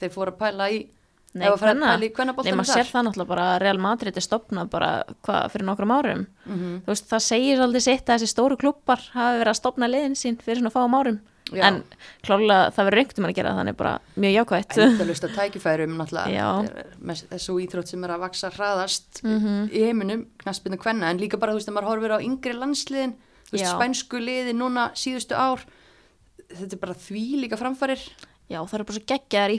[0.00, 0.78] þeir fóru að pæla í
[1.36, 1.88] Nei, ef að fara að hvenna?
[1.92, 4.88] pæla í Nei, kvennaboltanum maður sér það náttúrulega bara að Real Madrid er stopnað bara,
[5.28, 6.22] hvað, fyrir nokkrum árum.
[6.48, 6.70] Mhm.
[6.86, 10.16] Þú veist, það segir svolítið sitt að þessi stóru klubbar hafi verið að stopna liðin
[10.16, 11.20] sín fyrir svona fáum árum.
[11.52, 11.62] Já.
[11.64, 11.82] En
[12.24, 14.78] klálega það verður einhvern veginn að gera, þannig bara mjög jákvætt.
[14.84, 19.70] Endalust að tækifærum náttúrulega þessu íþrótt sem er að vaksa hraðast Mhm.
[19.72, 23.14] í heiminum, knaspinu kvenna en líka bara þú veist að maður horfir á yngri landsliðin
[23.48, 25.64] þú veist spænsku liði núna síðustu ár
[26.48, 28.02] þetta er bara því líka framfærir
[28.48, 29.56] Já, það eru bara svo geggjaðar í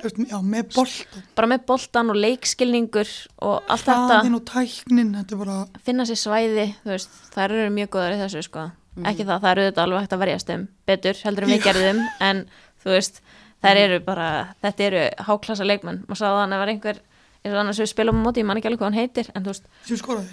[0.00, 3.10] veist, já, með boltan bara með boltan og leikskilningur
[3.44, 4.38] og allt hraðin þetta.
[4.38, 8.22] og tæknin þetta er bara finna sér svæði, þú veist, þær eru mjög góðar í
[8.22, 8.64] þessu sko,
[9.10, 12.02] ekki það, það eru þetta alveg hægt að verjast um betur heldur en við gerðum
[12.30, 12.42] en
[12.80, 13.20] þú veist,
[13.66, 14.28] þær eru bara
[14.64, 16.00] þetta eru háklassa leikmenn.
[16.08, 17.02] Maður sagði þannig að var einhver,
[17.42, 19.44] eins og annars við spilum á móti, ég man ekki alveg hvað hann heitir, en
[19.44, 20.32] þú veist sem skoraði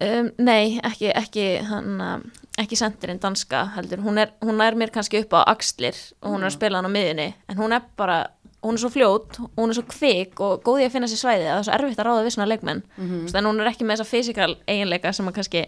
[0.00, 2.28] um, nei, ekki ekki, hann,
[2.60, 6.42] ekki sendirinn danska heldur, hún er, hún er mér kannski upp á axlir og hún
[6.42, 8.18] er að spila hann á miðunni en hún er bara,
[8.62, 11.48] hún er svo fljót hún er svo kvik og góð í að finna sér svæði
[11.48, 12.82] að það er svo erfitt að ráða við svona leikmenn.
[12.96, 15.64] Mm veist, en hún er ekki með þessa fysikal eiginleika sem að kannski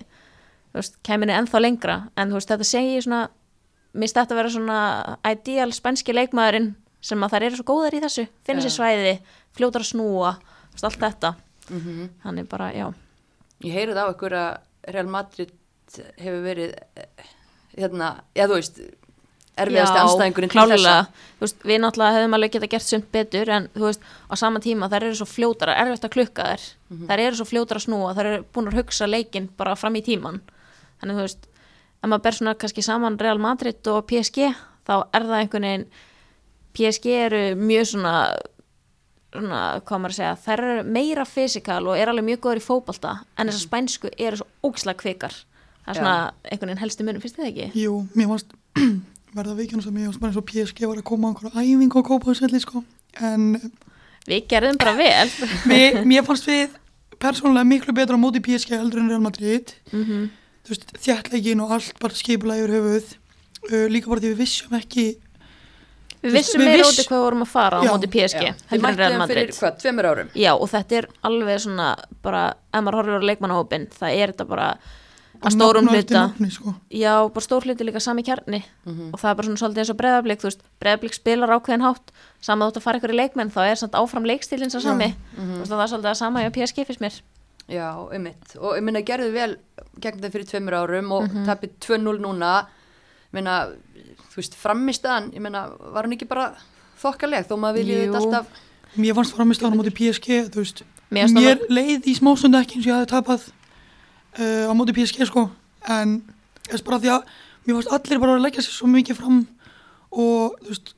[0.75, 1.97] þú veist, kæminni ennþá lengra.
[2.19, 3.29] En þú veist, þetta segir svona
[3.95, 4.79] mér stætt að vera svona
[5.31, 6.73] ideal spænski leikmaðurinn
[7.05, 8.27] sem að þær eru svo góðar í þessu.
[8.47, 8.77] Finna sér Já.
[8.79, 9.15] svæði,
[9.55, 10.35] fljótar að snúa
[10.83, 11.35] allt þetta.
[11.71, 12.89] Mm hann er bara, já
[13.65, 15.55] ég heyrið á ykkur að Real Madrid
[16.21, 17.33] hefur verið eh,
[17.79, 18.81] hérna, já þú veist
[19.61, 23.87] erfiðasti anstæðingurinn til þú veist, við náttúrulega hefðum alveg geta gert sumt betur en þú
[23.87, 26.65] veist, á sama tíma þær eru svo fljótar að erfitt að klukka þær.
[27.11, 30.03] Þær eru svo fljótar að snúa, þær eru búin að hugsa leikinn bara fram í
[30.05, 30.41] tíman
[31.01, 31.47] þannig þú veist,
[32.01, 34.51] ef maður ber svona kannski saman Real Madrid og PSG
[34.89, 35.87] þá er það einhvern veginn
[36.75, 38.15] PSG eru mjög svona
[39.35, 42.65] svona, hvað maður að segja, þær eru meira fysikal og er alveg mjög góður í
[42.65, 45.41] fótbolta en þessar spænsku eru svo ógislega kvikar.
[45.85, 46.19] Það er svona
[46.49, 47.67] einhvern veginn helstu munum, finnst þið ekki?
[47.83, 48.55] jú, mér varst
[49.35, 52.01] verða vikjana sem ég varst bara eins og PSG var að koma á einhverja æfingu
[52.01, 52.85] og kópa þessu sko.
[53.21, 53.51] En
[54.25, 55.29] Við gerðum bara vel.
[55.71, 56.79] Mér, mér fannst við
[57.21, 59.75] persónulega miklu betra á móti PSG heldur en Real Madrid.
[59.93, 60.31] Mm
[60.65, 63.13] þú veist, þjættleikin og allt bara skipulega yfir höfuð.
[63.65, 65.05] Uh, líka bara því við vissum ekki
[66.25, 67.91] Við vissum meira viss- úti hvað við vorum að fara á Já.
[67.93, 71.89] móti PSG heldur en Real fyrir Madrid árum Já, og þetta er alveg svona
[72.23, 74.69] bara, ef maður horfir á leikmannahópin það er þetta bara
[75.45, 76.75] að stórum á hluta sko.
[76.91, 79.11] Já, bara stór hluti líka sami kjarni Mhm.
[79.13, 80.41] og það er bara svona svolítið eins og breðablík
[80.81, 82.09] breðablík spilar ákveðin hátt
[82.41, 84.89] sama þótt að fara ykkur í leikmenn, þá er samt áfram leikstílinn svo Já.
[84.89, 87.21] sami, þú veist, og það er svolítið að sama hjá PSG fyrst mér
[87.69, 88.57] Já, einmitt.
[88.61, 89.57] Og ég minna, gerðu vel
[89.99, 91.47] gegn þeim fyrir tveimur árum og Mhm.
[91.47, 92.67] tapir 2-0 núna.
[93.35, 93.57] Minna,
[94.31, 96.53] þú veist, framistaðan, ég minna, var hún ekki bara
[97.03, 98.05] þokkaleg þó maður vilja Jú.
[98.05, 98.61] þetta alltaf...
[98.95, 102.87] mér fannst framistæðan á móti PSG þú veist, Mér mér leið í smásund ekki eins
[102.87, 103.49] og ég hafði tapað
[104.41, 105.47] uh, á móti PSG sko.
[105.87, 106.21] En
[106.67, 107.35] þess bara því að
[107.67, 109.43] mér fannst allir bara að leggja sér svo mikið fram
[110.15, 110.95] og þú veist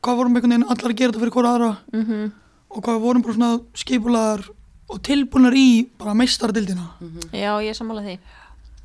[0.00, 1.72] hvað vorum einhvern veginn allar að gera þetta fyrir hvora aðra?
[1.92, 2.30] Mm
[2.70, 4.44] og hvað við vorum bara svona skipulaðar
[4.90, 6.86] og tilbúnar í bara meistardildina
[7.34, 8.16] Já, ég sammála því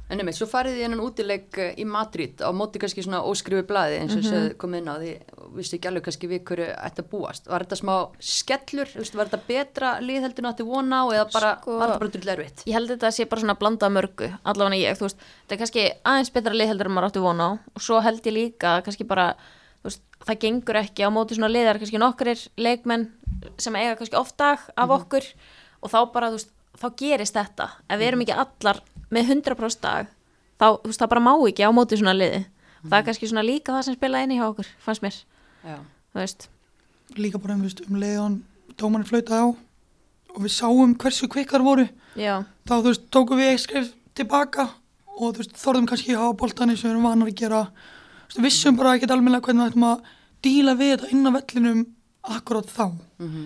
[0.06, 3.64] En einmitt, svo farið þið innan útileik eh, í Madrid á móti kannski svona óskrifu
[3.66, 4.58] blaði eins og mm -hmm.
[4.62, 5.14] komið inn á því.
[5.56, 7.48] Vissi ekki alveg kannski við hverju ætti að búast.
[7.50, 11.90] Var þetta smá skellur, var þetta betra liðheldinu átti vona á eða bara, Sko- var
[11.90, 12.64] þetta bara drull erfitt?
[12.68, 15.58] Ég held að þetta sé bara svona blanda mörgu, allavega ég, þú veist, þetta er
[15.58, 17.52] kannski aðeins betra lið heldur en maður átti vona á.
[17.76, 19.36] Og svo held ég líka að kannski bara,
[19.82, 21.02] veist, það gengur ekki.
[21.02, 23.10] Á móti svona liðar, kannski nokkurir leikmenn
[23.58, 25.26] sem eiga kannski oft dag af okkur.
[25.82, 27.72] Og þá bara, þú veist, þá gerist þetta.
[27.90, 30.10] Ef við erum ekki allar með 100% dag,
[30.60, 32.46] þá, þú veist, það bara má ekki á móti svona liði,
[32.86, 35.20] það er kannski svona líka það sem spilaði inn í hjá okkur, fannst mér.
[35.66, 35.78] Já.
[36.14, 36.48] þú veist,
[37.18, 38.40] líka bara um, um leiðan
[38.78, 39.48] dómarinn flautaði á
[40.36, 41.86] og við sáum hversu kvikkar voru
[42.20, 44.68] já, þá þú veist, tókum við eitt skref tilbaka
[45.16, 47.62] og þú veist, þorðum kannski að hafa boltani sem við erum vanar að gera.
[48.26, 50.10] Þú veist, við vissum bara ekkert almennilega hvernig við ættum að
[50.46, 51.84] díla við þetta inn á vellinum
[52.36, 52.86] akkurát þá.
[53.22, 53.46] Mhm.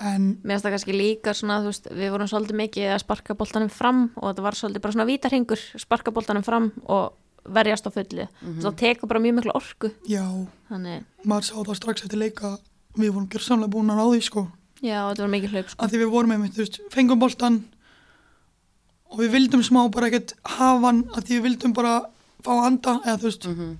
[0.00, 3.70] En mér finnst það kannski líka svona, veist, við vorum svolítið mikið að sparka boltanum
[3.72, 7.12] fram og þetta var svolítið bara svona vítarhingur, sparka boltanum fram og
[7.46, 10.24] verjast á fulli, mm það tekur bara mjög miklu orku, já,
[10.68, 12.56] þannig maður sá það strax eftir leika.
[12.96, 14.46] Við vorum gjörsamlega búin að ráði sko.
[14.80, 15.84] Já, þetta var mikið hlaup sko.
[15.84, 17.58] að því við vorum einmitt, þú veist, fengum boltan
[19.12, 21.94] og við vildum smá bara ekkert hafa hann að því við vildum bara
[22.44, 23.76] fá að anda eða þú veist, Mhm.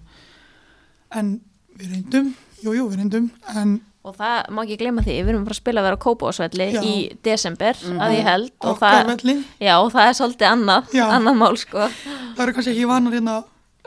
[1.16, 1.40] en
[1.76, 3.30] við reyndum, jú, jú, við reyndum.
[3.54, 6.04] En og það má ekki gleyma því, við erum bara að spila að vera á
[6.06, 6.80] Kópásvelli Já.
[6.86, 6.94] í
[7.26, 11.04] desember að ég held og okkar það, já, það er svolítið annað, Já.
[11.18, 13.36] annað mál sko það eru kannski ekki vanar hérna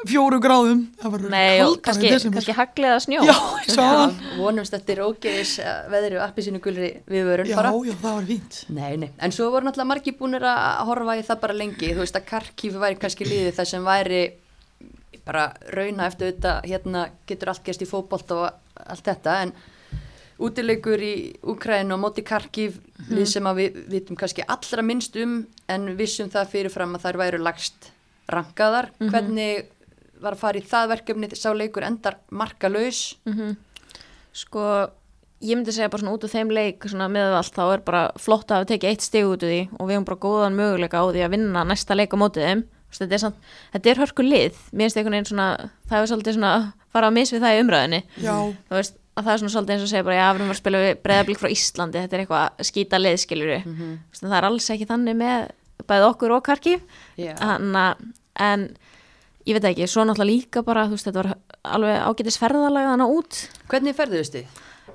[0.08, 2.38] fjóru gráðum, það verður Nei, og kaldara í desember.
[2.39, 3.34] kannski haglið að snjó Já.
[3.75, 3.88] Já,
[4.39, 5.55] vonumst eftir ógeðis
[5.91, 7.73] veðri og appisínu gulri við vörun Já, bara.
[7.84, 8.60] já, það var fínt.
[8.77, 12.03] Nei, nei, en svo voru náttúrulega margir búinir að horfa í það bara lengi, þú
[12.05, 14.21] veist að Karkíf væri kannski liðið það sem væri
[15.27, 18.47] bara rauna eftir þetta, hérna getur allt gerst í fótbolt og
[18.79, 19.51] allt þetta, en
[20.39, 21.13] útilegur í
[21.52, 22.78] Úkræn og móti Karkíf,
[23.12, 27.19] lið sem að við vitum kannski allra minnst um, en vissum það fyrirfram að þær
[27.23, 27.91] væru lagst
[28.32, 29.67] rankaðar, hvernig
[30.21, 33.15] var að fara í það verkefni, sá leikur endar markalaus,
[34.36, 34.63] sko,
[35.39, 38.02] ég myndi segja bara svona út af þeim leik svona með allt þá er bara
[38.19, 40.99] flott að hafa tekið eitt stig út úr því og við hefum bara góðan möguleika
[40.99, 42.65] á því að vinna næsta leik á mótið þeim.
[42.89, 43.36] Þetta er, samt,
[43.71, 45.47] þetta er hörku lið mér finnst einhvern veginn svona,
[45.91, 46.54] það er svolítið svona
[46.89, 47.99] fara að misvið það í umræðinni
[48.73, 50.82] veist, að það er svona svolítið eins og segja bara, já, við erum að spila
[50.84, 53.91] við breyðablík frá Íslandi, þetta er eitthvað að skýta lið, skiljur við, Mhm.
[54.32, 55.49] það er alls ekki þannig með
[55.89, 56.43] bæði okkur og
[57.17, 57.34] Já.
[57.39, 57.86] Hanna,
[58.39, 58.65] en
[59.47, 63.15] ég veit ekki, svo náttúrulega líka bara, þú veist, þetta var alveg ágætis ferðalega þannig
[63.19, 64.45] út, hvernig ferðuðust þið?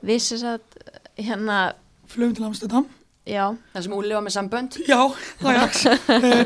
[0.04, 0.76] við sem sagt,
[1.16, 1.72] hérna,
[2.06, 2.86] flugum til Amsterdam.
[3.26, 4.76] já, Það sem var með sambönd?
[4.86, 5.00] Já,
[5.44, 5.86] Ajax.
[5.86, 6.44] uh,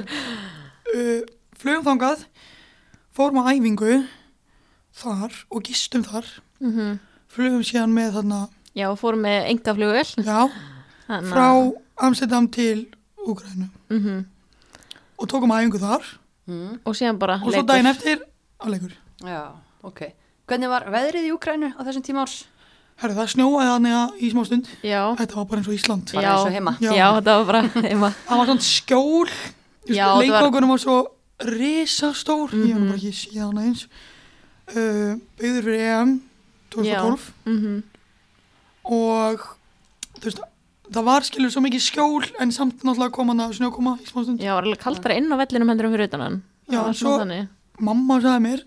[0.94, 1.20] uh,
[1.58, 2.24] flugum þangað,
[3.16, 4.06] fórum á æfingu
[4.98, 6.24] þar og gistum þar.
[6.60, 10.48] mm Flugum síðan með þarna, já, fórum með engaflugvel, já,
[11.28, 11.46] frá
[12.08, 12.86] Amsterdam til
[13.26, 13.68] Úgrænu.
[13.90, 14.24] mm
[15.18, 16.02] Og tókum æfingu þar
[16.48, 16.78] Mm.
[16.86, 18.20] og síðan bara og svo daginn eftir
[18.60, 18.92] að leikur.
[19.20, 19.50] Já,
[19.84, 20.14] ok.
[20.48, 22.44] Hvernig var veðrið í Úkrænu á þessum tíma árs?
[22.96, 24.68] Herru, það snjóaði þannig í smá stund.
[24.82, 26.06] Já, Þetta var bara eins og Ísland.
[26.14, 26.72] Já, eins og heima.
[26.80, 26.92] já.
[26.96, 27.12] Já.
[27.20, 28.14] þetta var bara heima.
[28.26, 29.28] Það var svona skjól.
[29.88, 31.06] Já, þetta var- Leikókunum var svo
[31.40, 32.48] risastór.
[32.54, 32.88] Ég var Mhm.
[32.88, 33.86] bara ekki síðan eins.
[34.68, 36.22] Uh, byggður fyrir EM
[36.74, 37.30] 2012.
[37.46, 37.82] Mm
[38.88, 39.42] og
[40.18, 40.38] þú veist,
[40.88, 44.22] það var skilur svo mikið skjól en samt náttúrulega kom hann að snjókoma í smá
[44.24, 44.40] stund.
[44.40, 46.38] Já, var alveg kaldara inn á vellinum hendur um fyrir utan hann.
[46.72, 47.48] Já, svo- þannig.
[47.78, 48.62] Mamma sagði mér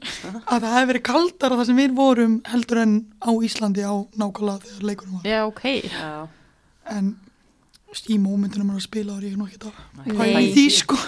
[0.47, 4.61] að það hefði verið kaldara það sem við vorum heldur en á Íslandi á nákvæmlega
[4.67, 5.25] þegar leikurum var.
[5.27, 5.65] Já, ok.
[5.91, 6.27] Já.
[6.95, 7.09] En
[8.07, 10.99] í mómentunum að spila var ég nú ekki að pæla í því sko.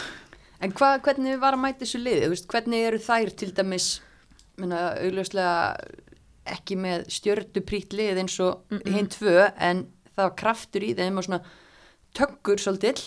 [0.64, 2.02] En hva, hvernig var að mæta þessu
[2.34, 4.02] Veist, hvernig eru þær til dæmis,
[4.60, 5.78] augljóslega
[6.50, 11.28] ekki með stjörduprýtt lið eins og hinn tvö, en það var kraftur í þeim og
[11.28, 11.42] svona
[12.18, 13.00] töggur svolítill.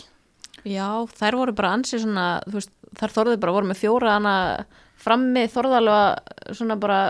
[0.66, 4.34] Já, þær voru bara ansið svona, þú veist, þær þorðu bara voru með fjóra hana
[5.06, 7.00] frammi, að svona bara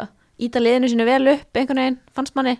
[0.43, 2.57] íta liðinu sínu vel upp einhvern veginn, fannst manni.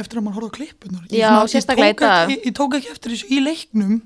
[0.00, 1.06] Eftir að mann horfði á klippunar.
[1.12, 2.32] Já, sérstaklega í dag.
[2.32, 3.98] Ég, ég tók ekki eftir þessu í leiknum.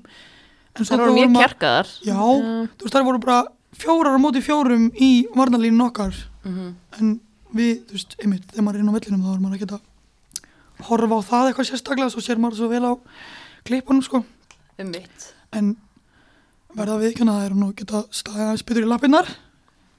[0.73, 1.91] En svo Þær voru mjög kjarkaðar.
[2.03, 3.39] Já, þú veist, þær voru bara
[3.79, 6.17] fjórar á móti fjórum í varnalínu okkar.
[6.43, 7.19] Mm en
[7.53, 10.87] við, þú veist, einmitt, þegar maður er inn á vellinum þá er maður ekki að
[10.89, 12.93] horfa á það eitthvað sérstaklega, svo sér maður svo vel á
[13.67, 14.23] klippunum, sko,
[14.81, 15.27] Um mitt.
[15.53, 15.75] en
[16.73, 19.27] verða að viðkjöna það er nú geta staðið aðeins betur í lappinnar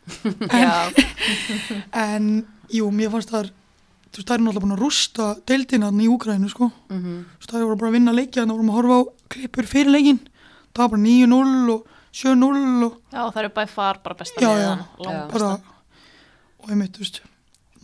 [0.64, 0.90] Já,
[2.10, 2.26] en,
[2.74, 3.52] jú, mér fannst það
[4.14, 7.50] þú veist, það er náttúrulega búin að rústa deildinnan í Úgrænu, sko, Mm þú veist,
[7.54, 9.02] það voru bara að vinna leikja, þannig vorum að horfa á
[9.34, 10.20] klippur fyrir leikin,
[10.74, 14.50] það var bara 9-0 og 7-0 og já, það eru bæ far bara besta Já,
[14.54, 14.82] liðan.
[14.84, 15.06] já.
[15.06, 15.32] langbesta.
[15.32, 15.54] bara,
[16.62, 17.22] og einmitt, þú veist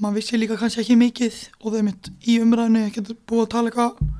[0.01, 3.71] maður vissi líka kannski ekki mikið og það einmitt í umræðinu ekki búið að tala
[3.71, 4.17] eitthvað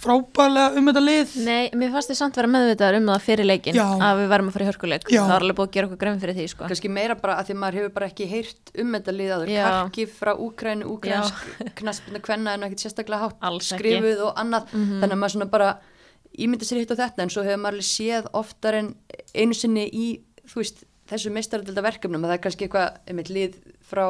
[0.00, 3.76] frábælega um þetta lið Nei, mér fannst þið samt vera meðvitaðar um það fyrir leikin
[3.76, 3.84] Já.
[4.00, 5.04] að við verðum að fara í hörkuleik.
[5.12, 5.18] Já.
[5.20, 6.68] Það var alveg búið að gera okkur grein fyrir því, sko.
[6.70, 9.52] Kannski meira bara að því að maður hefur bara ekki heyrt um þetta lið áður.
[9.52, 9.64] Já.
[9.68, 11.44] Karkif frá Úkrænu, Úkrænsk
[11.82, 13.82] knaspinda kvenna en ekkert sérstaklega hátt Alls ekki.
[13.92, 14.72] skrifuð og annað.
[14.72, 15.70] Þannig að maður svona bara
[16.40, 18.92] ímynda sér hitt á þetta en svo hefur maður alveg séð oftar en
[19.36, 20.08] einu sinni í,
[20.54, 23.56] veist, þessu meistaraldölda verkefnum að það er kannski eitthvað, einmitt lið
[23.90, 24.04] frá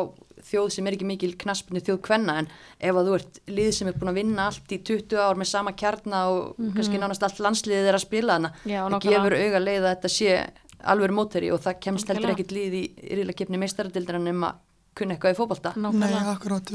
[0.47, 3.91] þjóð sem er ekki mikil knaspinu þjóð kvenna en ef að þú ert lið sem
[3.91, 7.43] er búin að vinna allt í 20 ár með sama kjarna og kannski nánast allt
[7.45, 10.35] landsliðið er að spila hana það gefur auga leið að þetta sé
[10.81, 14.55] alveg móteri og það kemst heldur ekkit lið í, í ríðlakefni meistaradildina nema
[14.97, 15.73] kunna eitthvað í fótbolta.
[15.77, 16.71] Nei, nákvæmlega, akkurat,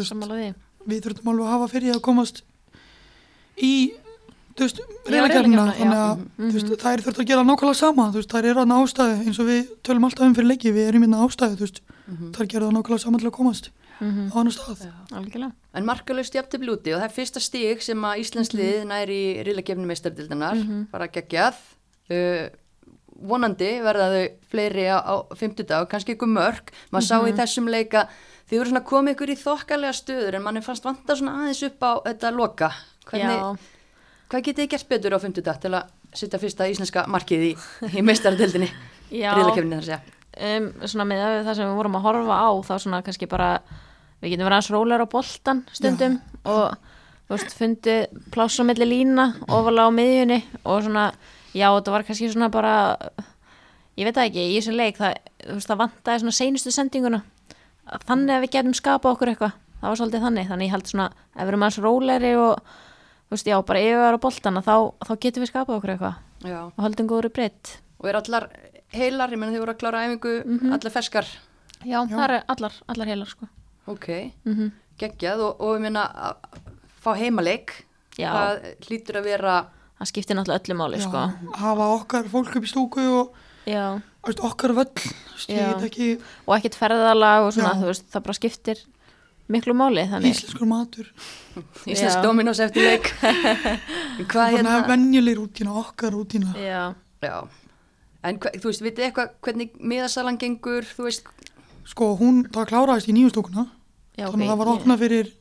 [0.85, 2.43] við þurfum alveg að hafa fyrir að komast
[3.57, 3.73] í
[4.59, 8.49] veist, Já, riðlakeppnina, þannig að þú veist, þær þurft að gera nákvæmlega sama veist, þær
[8.51, 11.59] eru aðna ástæðu eins og við tölum alltaf um fyrir leiki, við erum minna ástæðu
[11.59, 14.27] þú veist, þær gera það nákvæmlega sama til að komast Mhm.
[14.27, 14.81] á annar stað.
[15.15, 15.51] Algjörlega.
[15.73, 19.43] En markalust jafn blúti og það er fyrsta stíg sem að Íslands lið næri í
[19.47, 20.57] ríðlakefni meistaradildinar
[20.91, 21.55] bara geggjað.
[22.11, 22.49] Uh,
[23.15, 27.69] vonandi verða þau fleiri á, á 50 dag, kannski ykkur mörg maður sá í þessum
[27.71, 28.09] leika
[28.49, 31.79] þið voru svona komið ykkur í þokkalega stöður en manni fannst vanta svona aðeins upp
[31.87, 32.69] á þetta loka.
[33.07, 33.55] Hvernig, Já.
[34.29, 37.51] hvað getið þið gert betur á 50 dag til að setja fyrsta íslenska markið í,
[37.95, 38.69] í meistaradildinni
[39.11, 39.31] Já.
[39.39, 40.01] ríðlakefni þar að segja
[40.35, 43.49] um, svona með að það sem við vorum að horfa á þá svona kannski bara
[44.21, 46.75] við getum verið aðeins rólegar á boltan stundum og
[47.25, 51.05] þú veist, fundið pláss á milli lína ofalega á miðjunni og svona,
[51.53, 52.75] já, þetta var kannski svona bara
[53.95, 57.21] ég veit það ekki, í þessum leik það, þú veist, það vantaði svona seinustu sendinguna.
[58.05, 59.57] Þannig að við getum skapað okkur eitthvað.
[59.79, 63.35] Það var svolítið þannig, þannig ég held svona ef við erum aðeins rólegri og þú
[63.35, 64.75] veist, já, bara yfir á boltana þá,
[65.05, 66.21] þá getum við skapað okkur eitthvað.
[66.45, 66.59] Já.
[66.67, 68.49] og höldum góður breytt og er allar
[68.95, 70.33] heilar, ég menn þið voru að klára æfingu
[70.71, 71.29] allar ferskar
[71.85, 73.47] já, það er allar, allar heilar sko
[73.91, 74.09] ok,
[74.47, 76.59] mm geggjað og, og ég meina að
[77.03, 77.73] fá heimaleik
[78.15, 78.29] Já.
[78.31, 79.55] það hlýtur að vera
[79.99, 81.23] það skiptir náttúrulega öllu máli Já, sko.
[81.59, 83.35] hafa okkar fólk upp í stúku og
[83.67, 83.85] já.
[84.35, 85.07] okkar völl
[85.51, 85.67] Já.
[85.75, 86.13] ekki
[86.45, 87.81] og ekkert ferðalag og svona, Já.
[87.81, 88.83] þú veist, það bara skiptir
[89.51, 91.11] miklu máli þannig íslenskur matur
[91.91, 92.23] Íslands Já.
[92.23, 93.11] Dominos eftir leik
[94.31, 97.37] hvað þannig að hérna venjuleg rútína, okkar rútína já, já.
[98.25, 101.27] En þú veist, vitið eitthvað hvernig miðasalan gengur þú veist,
[101.85, 103.67] sko, hún, það kláraðist í nýju stúkuna
[104.17, 105.31] já, þannig að það var opnað fyrir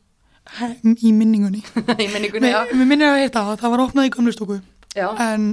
[0.59, 1.63] hem í minningunni.
[2.05, 4.59] Í minningunni, já, Mér minnir að heita að það var opnað í gamlu stúku.
[4.95, 5.07] Já.
[5.25, 5.47] en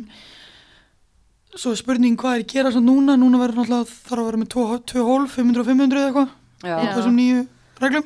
[1.56, 4.42] svo er spurning hvað er að gera svo núna núna verður náttúrulega þarf að vera
[4.42, 4.50] með
[4.92, 6.30] 2 hólf 500 og 500 eða eitthvað
[6.68, 6.76] já.
[6.76, 6.92] Já.
[6.98, 7.40] þessum nýju
[7.82, 8.06] reglum.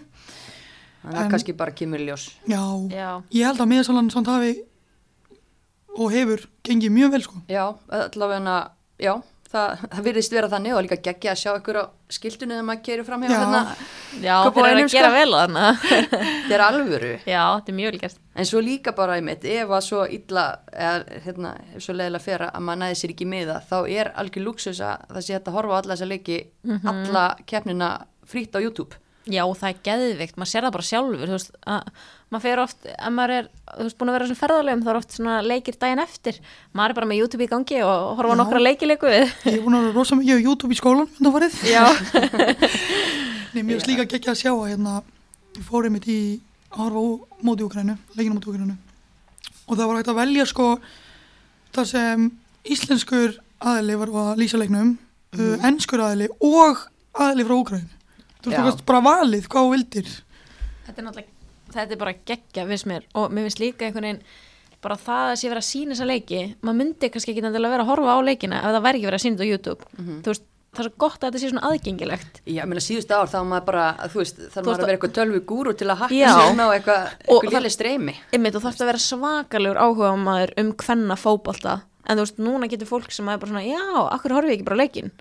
[1.01, 2.23] Þannig að En- kannski bara kemur í ljós.
[2.49, 2.61] Já,
[2.93, 4.53] já, ég held að miðasalan samt hafi
[5.95, 7.41] og hefur gengið mjög vel sko.
[7.49, 8.55] Já, allavega
[9.01, 9.13] já,
[9.51, 11.83] það, það virðist vera þannig og líka geggja að sjá ykkur á
[12.15, 13.37] skiltunni þegar maður kerir fram hjá Já.
[13.39, 13.61] hérna,
[14.21, 15.15] já þeir eru að gera sko?
[15.15, 19.15] vel á þannig þetta er alvöru já, þetta er mjög gert En svo líka bara
[19.15, 20.41] einmitt, ef að svo illa,
[20.75, 24.43] eða hérna, ef svo leiðilega fer að maður næði sér ekki miða, þá er algjör
[24.43, 26.39] luxus að það sé hægt að horfa á alla þessa leiki,
[26.91, 27.89] alla keppnina
[28.27, 28.99] frýtt á YouTube.
[29.25, 31.89] Já, það er geðvikt, maður sér það bara sjálfur þú veist, að
[32.33, 34.99] maður fer oft ef maður er, þú veist, búin að vera svona ferðalegum þá er
[34.99, 36.39] oft svona leikir daginn eftir.
[36.75, 39.11] Maður er bara með YouTube í gangi og horfa nokkra leikileiku.
[39.11, 41.59] Við ég er búin að vera rosa mikið á YouTube í skólan undanfarið.
[41.69, 41.83] Já,
[43.55, 44.97] Nei, mér finnst líka geggja að sjá að hérna,
[45.55, 46.19] ég fór einmitt í
[46.73, 47.03] að horfa
[47.47, 48.75] móti Úkrænu, leikinu móti Úkrænu
[49.65, 50.65] og það var hægt að velja sko
[51.75, 52.25] þar sem
[52.75, 54.95] íslenskur aðili var að lýsa leiknum,
[55.37, 56.83] uh, ennskur aðili og
[57.15, 57.94] aðili frá Úkrænu.
[58.45, 60.09] Þú veist, þú veist bara valið hvað þú vildir.
[60.85, 61.31] þetta er náttúrulega
[61.75, 63.03] þetta er bara geggja viss mér.
[63.17, 64.21] Og mér finnst líka einhvern veginn
[64.85, 67.83] bara það að sé verið að sína þessa leiki maður myndi kannski ekki endilega vera
[67.83, 69.87] að horfa á leikina ef það væri ekki verið að sína þetta á YouTube.
[70.21, 70.43] Þú veist,
[70.75, 72.39] það er svo gott að þetta sé svona aðgengilegt.
[72.45, 74.97] Já, ég meina síðustu ár þá maður bara, þú veist, þarf Þú maður að vera
[74.99, 78.15] eitthvað tölvu gúru til að hakka eitthvað, Og eitthvað það- léli streymi.
[78.35, 81.75] einmitt og þarf að vera svakalegur áhuga maður um hvenna fótbolta
[82.05, 83.81] en þú veist, núna getur fólk sem er bara svona já,
[84.15, 85.11] akkur horfið ekki bara á leikinn?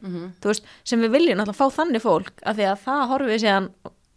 [0.41, 3.69] Þú veist, sem við viljum alltaf fá þannig fólk af því að það horfið síðan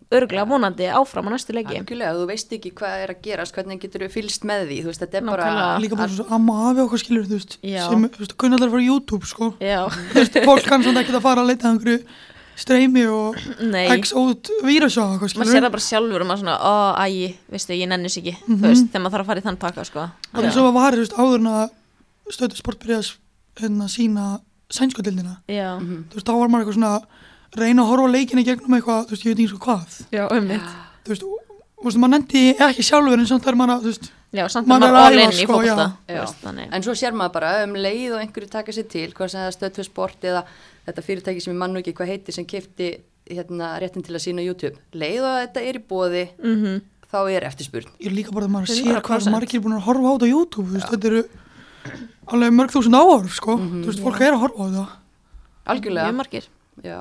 [0.07, 1.81] örglega vonandi áfram á næstu leiki.
[1.81, 4.87] Algjörlega, þú veist ekki hvað er að gerast, hvernig getur þú fylst með því, þú
[4.91, 5.57] veist, þetta er Nákvæmlega.
[5.57, 5.81] bara...
[5.83, 7.81] Líka bara svo amma afi okkar skilur, þú veist, Já.
[7.89, 9.49] sem, þú veist, kunna allir að fara á YouTube, sko.
[9.59, 9.81] já,
[10.13, 11.99] Þú veist, fólk kann samt ekki að fara að leita að einhverju
[12.57, 13.35] streymi og
[14.17, 18.15] út vírusa maður sér það bara sjálfur og maður svona, ó, æ, veistu, ég nennis
[18.17, 18.33] ekki.
[18.47, 18.61] Mhm.
[18.63, 20.07] þú veist, þegar maður þarf að fara í þann pakka, sko.
[20.33, 21.43] Og eins og var, þú veist, áður
[22.27, 24.25] en að stöðu sport byrjaði að hérna, sína
[25.79, 26.03] Mhm.
[26.11, 27.01] Þú veist, þá var maður eitthvað svona
[27.57, 29.97] reyna að horfa á leikinni gegnum eitthvað, þú veist, ég veit ekki svo hvað.
[30.11, 30.69] já, um mitt
[31.07, 34.43] Þú veist, og, maður nefndi ekki sjálfur en samt er maður að, þú veist, já,
[34.51, 35.53] samt Maður er maður æfa, in í sko,
[36.43, 39.39] þannig En svo sér maður bara um leið og einhverju taka sér til, hvað sem
[39.39, 40.43] það stöð fyrir sport eða
[40.87, 42.89] þetta fyrirtæki sem ég mann nú ekki hvað heiti sem kefti
[43.31, 44.75] hérna réttin til að sína YouTube.
[44.93, 47.87] Leið og þetta er í bóði, mm þá er eftirspurn.
[48.03, 49.01] ég er líka bara að maður sér 100%.
[49.07, 51.21] hvað margir er búin að horfa á þetta YouTube, þú veist, þetta eru
[52.27, 53.57] alveg mörg þúsund áhör, sko.
[53.59, 54.85] Þú veist, fólk er að horfa á þetta.
[55.67, 56.11] Algjörlega.
[56.11, 56.47] mjög margir
[56.85, 56.99] Já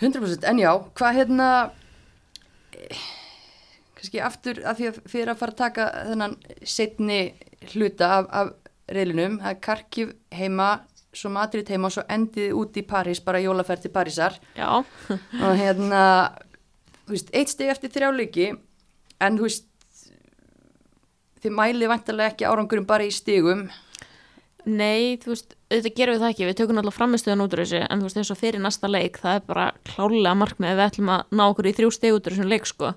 [0.00, 1.48] 100% en já, hvað hérna
[3.98, 7.18] kannski aftur af því að fyrir að fara að taka þennan setni
[7.74, 8.52] hluta af, af
[8.90, 10.70] reylinum, það er Karkiv heima
[11.12, 15.52] svo Madrid heima og svo endið út í París, bara jólaferð til Parísar Já, og
[15.60, 16.02] hérna
[17.04, 18.52] þú veist, eitt steg eftir þrjáleiki
[19.20, 19.66] en þú veist
[21.44, 23.68] þið mælið vantarlega ekki árangurum bara í stigum.
[24.68, 27.78] Nei, þú veist, auðvitað gerum við það ekki, við tökum alltaf framistöðan út úr þessu,
[27.80, 30.84] en þú veist, eins og fyrir næsta leik, það er bara klálega markmið ef við
[30.84, 32.90] ætlum að ná okkur í þrjú steg út úr þessum leik, sko,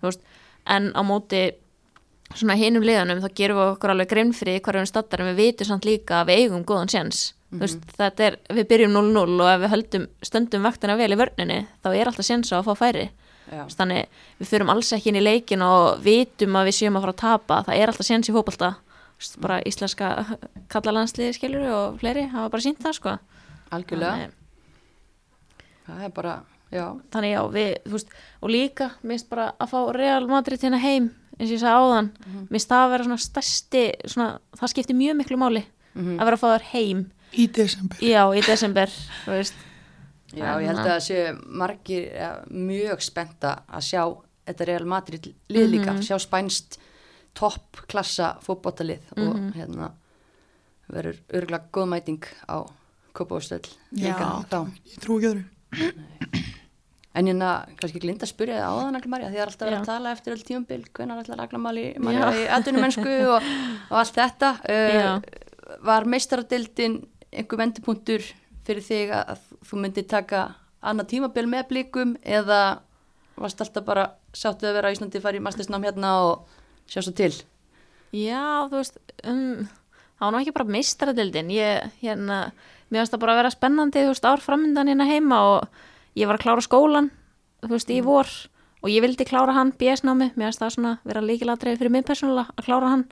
[0.00, 0.24] þú veist,
[0.74, 1.42] en á móti
[2.34, 5.40] svona hinum liðanum, þá gerum við okkur alveg grein fyrir hvað erum stattar, en við
[5.44, 7.20] vitum samt líka að við eigum góðan séns,
[7.52, 11.20] þú veist, þetta er, við byrjum 0-0 og ef við höldum stöndum vaktina vel í
[11.20, 13.10] vörninni, þá er alltaf séns á að fá færi,
[13.50, 14.06] þannig
[14.40, 17.20] við fyrum alls ekki inn í leikin og vitum að við séum að fara að
[17.24, 17.58] tapa.
[17.68, 18.34] Það er alltaf séns í
[19.18, 20.08] veist, bara íslenska
[20.72, 23.16] kallalandsliði skilur og fleiri hafa bara sínt það sko.
[23.74, 24.32] Algjörlega, þannig,
[25.86, 26.34] það er bara
[26.74, 30.80] já, þannig já, við, þú veist og líka, minnst bara að fá Real Madrid hérna
[30.82, 32.10] heim, eins og ég sagði áðan.
[32.50, 34.28] Minnst það að vera svona stærsti svona,
[34.58, 35.64] það skiptir mjög miklu máli
[35.94, 36.16] Mhm.
[36.18, 37.00] að vera að fá þær heim.
[37.38, 37.98] Í desember.
[38.02, 38.90] Já, í desember,
[39.26, 39.54] þú veist
[40.38, 41.18] já, ég held að það sé
[41.62, 44.02] margir ja, mjög spenta að sjá
[44.44, 46.78] þetta Real Madrid lið líka sjá spænst
[47.34, 49.92] toppklassa fótboltalið og hérna
[50.90, 52.66] verður örgulega góð mæting á
[53.14, 54.18] Kópavóðstöld líka.
[54.18, 54.42] Já.
[54.50, 54.58] þá
[54.90, 55.44] ég trú ekki öðru.
[57.14, 59.78] En hérna, kannski glinda að spyrja þið áðan Agla Marja, því það er alltaf verið
[59.78, 62.24] að tala eftir öll tíumbil, ætlar Agla Marja Já.
[62.34, 63.50] í atvinnumennsku og,
[63.86, 64.50] og allt þetta.
[64.66, 66.96] Uh, var meistaradildin
[67.30, 68.26] einhver vendipunktur
[68.64, 70.42] fyrir þig að þú myndir taka
[70.84, 72.60] annað tímabil með blikum eða
[73.40, 74.04] varst alltaf bara
[74.36, 76.60] sáttu að vera á Íslandi farið í mastersnám hérna og
[76.90, 77.32] sjá svo til?
[78.14, 79.66] Já, þú veist, um,
[80.18, 82.40] það var nú ekki bara meistaradildin, ég, hérna,
[82.88, 85.80] mér finnst það bara að vera spennandi, þú veist, ár framöndan hérna heima og
[86.18, 87.10] ég var að klára skólan,
[87.64, 88.30] þú veist, í vor.
[88.30, 88.53] og
[88.90, 92.64] ég vildi klára hann BS-námi, mér finnst það svona vera líkilatreið fyrir mig persónulega að
[92.66, 93.04] klára hann.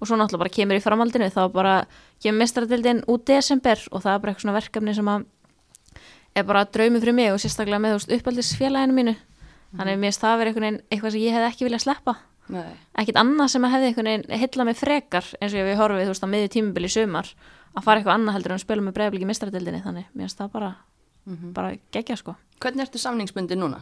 [0.00, 1.74] Og svo náttúrulega bara kemur í framhaldinu, þá bara
[2.22, 5.24] kemur meistaradildin út desember og það er bara eitthvað svona verkefni sem að
[6.34, 9.14] er bara draumi fyrir mig og sérstaklega með, veist, uppaldisfélaginu mínu,
[9.78, 12.16] þannig mér finnst það vera eitthvað, eitthvað sem ég hef ekki viljað sleppa.
[13.00, 16.26] Ekkit annað sem að hefði heilla mig frekar eins og ég við horfið þú veist
[16.26, 17.30] á miðju tímubili sumar
[17.74, 20.50] að fara eitthvað annað heldur en að spila með bregðarbliki mistradeldinni þannig mér finnst það
[20.52, 20.68] bara,
[21.56, 22.34] bara gegja sko.
[22.60, 23.80] Hvernig ertu samningsbundi núna?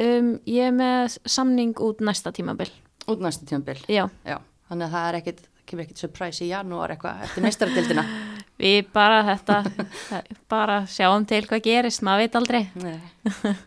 [0.00, 2.70] Um, ég er með samning út næsta tímabil.
[3.10, 3.80] Út næsta tímabil?
[3.88, 4.38] já, Já,
[4.70, 8.04] þannig að það er ekkit, kemur ekkit surprise í janúar eitthvað eftir meistaradildina.
[8.64, 9.58] við bara þetta
[10.08, 12.62] það- bara sjáum til hvað gerist maður veit aldrei.
[12.80, 12.98] Nei,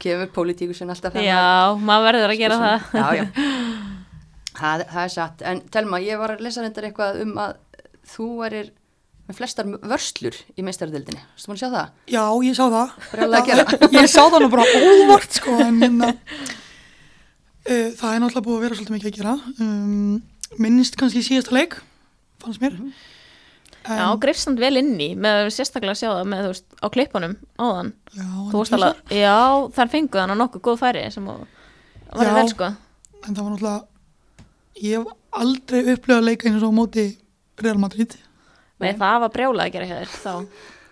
[0.01, 1.41] kemur pólitíkusin alltaf fram já,
[1.79, 2.89] maður verður að gera það.
[2.93, 3.27] Já, já.
[4.57, 7.51] Það, það er satt, en Telma, ég var að lesa reyndar eitthvað um að
[8.09, 8.71] þú erir
[9.27, 11.89] með flestar vörslur í meistaradildinni, Vistu búin að sjá það?
[12.15, 12.87] já, ég sá það.
[13.27, 18.57] Að ég sá það nú bara óvart sko en hérna uh, það er náttúrulega búið
[18.57, 19.35] að vera svolítið mikið að gera.
[19.59, 20.17] Um,
[20.63, 21.77] minnst kannski síðasta leik
[22.43, 22.77] fannst mér.
[22.77, 22.91] Mhm.
[23.87, 27.35] já, greifstand vel inn í með sérstaklega að sjá það með þú veist á klippunum
[27.63, 27.91] áðan.
[28.15, 29.35] Já, þú veist alveg, já,
[29.77, 31.45] þar fenguð hann á nokkuð góð færi sem var
[32.27, 32.33] Já.
[32.35, 32.67] vel sko.
[33.27, 33.87] en það var náttúrulega
[34.83, 35.07] ég hef
[35.41, 37.05] aldrei upplifað að leika eins og á móti
[37.63, 38.13] Real Madrid
[38.83, 40.33] Nei, það var brjálað að gera hjá þér þá.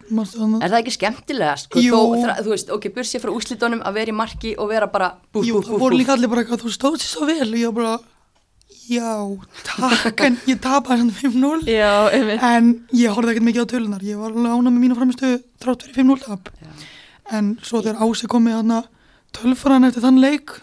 [0.05, 1.67] Er það ekki skemmtilegast?
[1.71, 1.99] Sko, Jú.
[2.21, 5.45] þó, þú veist, ok, bursið frá úslitunum að vera í marki og vera bara búf,
[5.47, 7.47] Jú, það voru líka allir bara eitthvað, þú stóð sér svo vel.
[7.49, 7.93] Og ég bara,
[8.85, 9.13] já,
[9.65, 12.45] takk, en ég tapaði svona 5-0 Já, einmitt.
[12.45, 15.31] en ég horfði ekkert mikið á tölunar, ég var alveg ánað með mínu framistu
[15.63, 16.53] þrátt fyrir 5-0 tap.
[17.33, 18.83] En svo þegar Ási kom með hana
[19.33, 20.53] tölfran eftir þann leik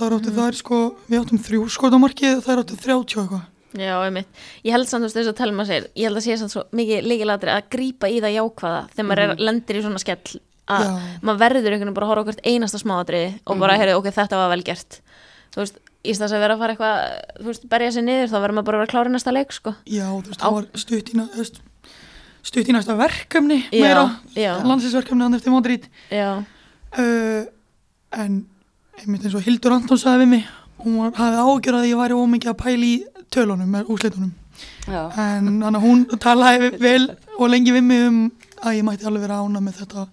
[0.00, 0.78] þá áttu þær sko,
[1.10, 3.48] við áttum þrjú skot á markið þær áttu 30 og eitthvað
[3.78, 4.26] Já, einmitt.
[4.66, 6.64] Ég held samt þú veist þess að telma sér, ég held að sé samt svo
[6.74, 10.40] mikið líkilatri að grípa í það jákvæða þegar maður er, lendir í svona skell
[10.70, 10.90] að Já.
[11.22, 14.40] maður verður einhvern veginn bara að horfa okkur einasta smáatriði og bara, heyrðu, ok, þetta
[14.40, 15.00] var vel gert.
[15.54, 17.00] Þú veist, í þess að vera að fara eitthvað,
[17.40, 19.72] þú veist, berja sér niður, þá verður maður bara að vera klárið næsta leik, sko.
[19.86, 21.60] já, þú veist, Á- það var stutt í, næ- þú veist,
[22.50, 26.30] stutt í næsta verkefni Já, meira, landsinsverkefni hann eftir Madrid Já,
[26.98, 27.44] uh,
[28.16, 28.38] en
[29.00, 30.46] einmitt eins og Hildur Anton sagði við mig
[30.80, 32.94] hún var, hafði ágjör að ég væri ómikið að pæla í
[33.30, 34.32] tölunum,
[34.90, 37.06] Já, en að hún talaði vel
[37.38, 38.18] og lengi við mig um
[38.60, 40.06] að ég mætti alveg vera ána með þetta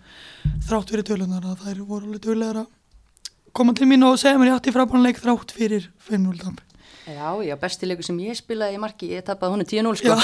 [0.70, 2.70] þrátt fyrir tölunar að þær voru alveg tölulegar að
[3.58, 6.62] koma til mín og segja mér ég átti frábænleik þrátt fyrir 5-0 tamp
[7.08, 10.16] já, já, bestileikur sem ég spilaði í marki, ég tapaði hún 10-0 sko.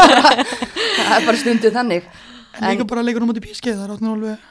[1.00, 2.08] það er bara stundu þannig.
[2.58, 4.48] en líka bara leikur um átti pískið þar áttin alveg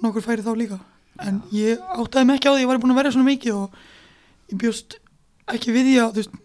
[0.00, 0.78] nokkur færi þá líka.
[1.20, 3.80] En ég áttaði mig ekki á því ég var búin að verja svona mikið og
[4.52, 4.96] ég bjóst
[5.50, 6.38] ekki við því að þú veist,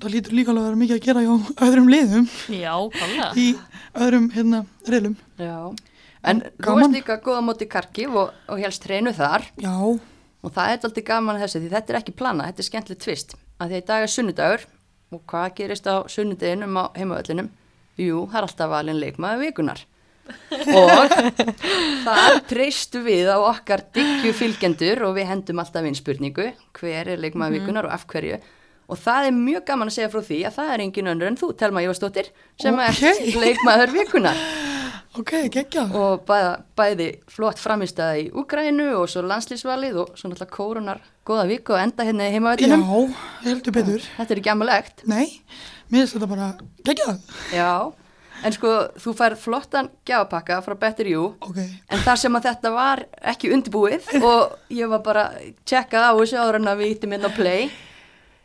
[0.00, 1.34] það lítur líka alveg að vera mikið að gera hjá
[1.66, 2.26] öðrum liðum.
[2.54, 2.74] Já,
[3.36, 3.46] í
[4.06, 5.56] öðrum hérna reilum Já,
[6.30, 9.46] en þú varst líka góða móti Karkif og, og helst hreinu þar.
[9.60, 12.70] Já, og það er alltaf gaman að þessu því þetta er ekki plana, þetta er
[12.70, 13.38] skemmtilegt tvist.
[13.60, 14.66] Að því að í dag er sunnudagur.
[15.10, 17.48] Og hvað gerist á sunnudeginum á heimaöllinum?
[17.98, 19.80] Jú, það er alltaf valin leikmaður vikunar
[20.70, 21.12] og
[22.06, 27.20] það treystu við á okkar diggju fylgjendur og við hendum alltaf inn spurningu hver er
[27.20, 28.38] leikmaður vikunar og af hverju
[28.90, 31.38] og það er mjög gaman að segja frá því að það er engin önnur en
[31.40, 32.30] þú, Telma Jósdóttir
[32.60, 33.02] sem Ok.
[33.02, 34.40] er leikmaður vikunar
[35.18, 35.94] Ok, geggjað.
[35.98, 41.48] og bæða, bæði flott framistæða í Úgrænu og svo landslýsvalið og svo náttúrulega kórunar góða
[41.50, 42.84] viku og enda hérna í Já, heimavellinum
[43.42, 44.04] heldur betur.
[44.18, 45.26] þetta er ekki amalegt Nei,
[45.90, 46.52] mér finnst þetta bara
[46.86, 47.18] geggjað.
[47.50, 47.72] já,
[48.46, 48.70] en sko
[49.02, 53.02] þú fær flottan gjafapakka frá Better You Ok, en þar sem að þetta var
[53.34, 55.26] ekki undirbúið og ég var bara
[55.66, 57.66] tjekkað á þessu áður en að við íttum hérna á play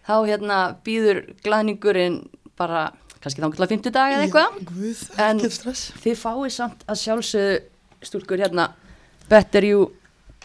[0.06, 2.20] þá hérna býður glaðningurinn
[2.60, 2.88] bara
[3.24, 5.40] kannski þá til að 50 dag eða eitthvað En-
[6.06, 7.56] þið fáið samt að sjálfsögðu
[8.06, 8.68] stúlkur hérna
[9.30, 9.88] Better You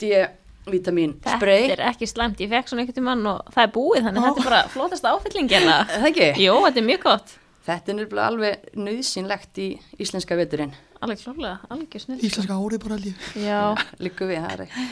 [0.01, 4.03] D-vitamin spray Þetta er ekki slæmt, ég fekk svona einhvern tímann og það er búið,
[4.07, 5.77] þannig að þetta er bara flótasta áfyllingina.
[5.91, 6.29] Er það ekki?
[6.47, 7.35] Jó, þetta er mjög gott.
[7.69, 9.67] Þetta er nefnilega alveg nöðsynlegt í
[10.01, 10.73] íslenska veturinn
[11.05, 12.19] Alveg klárlega, alveg snill.
[12.25, 13.27] Íslenska árið bara ég.
[13.41, 13.61] Já,
[14.05, 14.87] líku við það er ekki.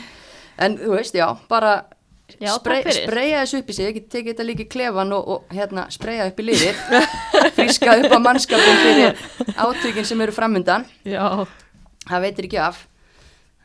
[0.68, 1.72] en þú veist, já, bara
[2.38, 2.94] Já, fyrir.
[3.02, 6.38] spraya þessu upp í sig, tekið þetta líka í klefan og, og hérna spraya upp
[6.38, 6.82] í liðið
[7.56, 9.24] fríska upp á mannskapin fyrir
[9.58, 11.24] átökin sem eru framundan já.
[12.06, 12.84] það veitir ekki af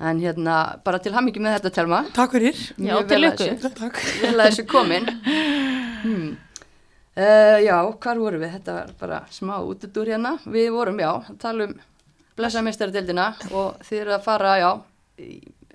[0.04, 2.58] en hérna, bara til hammingi með þetta telma Takk fyrir.
[2.82, 4.02] Já, til þessu- Takk.
[4.24, 6.28] vel að þessu komin hmm.
[7.14, 11.42] uh, já, hvar vorum við þetta var bara smá útudur hérna við vorum, já, að
[11.46, 11.78] tala um
[12.42, 14.72] blessameistaradeildina og þið eru að fara, já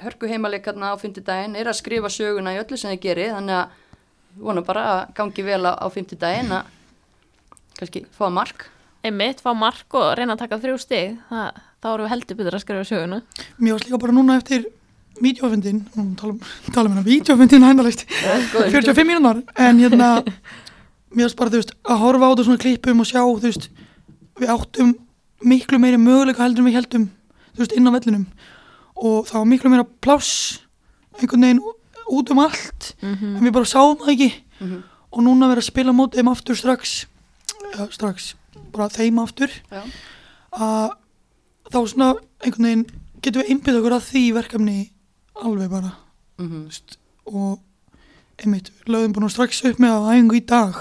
[0.02, 4.42] hörku heimalekarna á fymtudaginn er að skrifa söguna í öllu sem þið gerir þannig að
[4.48, 6.74] vona bara að gangi vel á, á fymtudaginn að
[7.78, 8.68] kannski fá mark.
[9.06, 12.58] Einmitt, fá mark og reyna að taka þrjú stig, það, þá erum við heldur betur
[12.58, 13.20] að skrifa söguna.
[13.58, 14.66] Mér varst líka bara núna eftir
[15.22, 16.40] vídeofundin, nú tala um,
[16.74, 18.04] tala um hérna vídeofundin hændalegt,
[18.52, 20.10] góður 45 mínúnar, en hérna,
[21.10, 23.68] mér varst bara, þú veist, að horfa á þetta svona klippum og sjá, þú veist,
[24.38, 24.94] við áttum
[25.42, 27.08] miklu meiri möguleika heldur en við heldum,
[27.54, 28.28] þú veist, inn á vellinum
[28.98, 30.58] og það var miklu meira pláss
[31.18, 31.62] einhvern veginn
[32.08, 34.30] út um allt, en við bara sáum það ekki.
[34.60, 34.82] Mhm.
[35.12, 37.06] og núna verið að spila á móti þeim aftur strax,
[37.72, 38.34] ja, strax,
[38.72, 39.48] bara þeim aftur,
[40.52, 40.90] að
[41.70, 42.08] þá svona
[42.44, 42.86] einhvern veginn
[43.22, 44.90] getum við einbytt okkur að því verkefni
[45.42, 45.92] alveg bara.
[46.38, 46.64] Mhm.
[46.68, 47.58] veist, og
[48.38, 50.74] einmitt lögðum búin strax upp með að æfingu í dag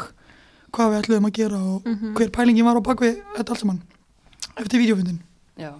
[0.71, 1.83] hvað við ætluðum að gera og
[2.17, 3.81] hver pælingin var á bakvið þetta allt saman
[4.57, 5.19] eftir vídeofundin
[5.57, 5.71] Já.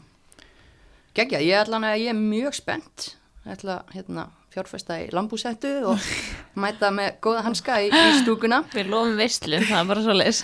[1.18, 3.06] Gekkja, ég að ég er mjög spennt.
[3.42, 6.04] Ég ætla hérna fjárfesta í lambúsettu og
[6.62, 8.60] mæta með góða hanska í, í stúkuna.
[8.70, 10.44] Við lofum veistlu, það er bara svo leis.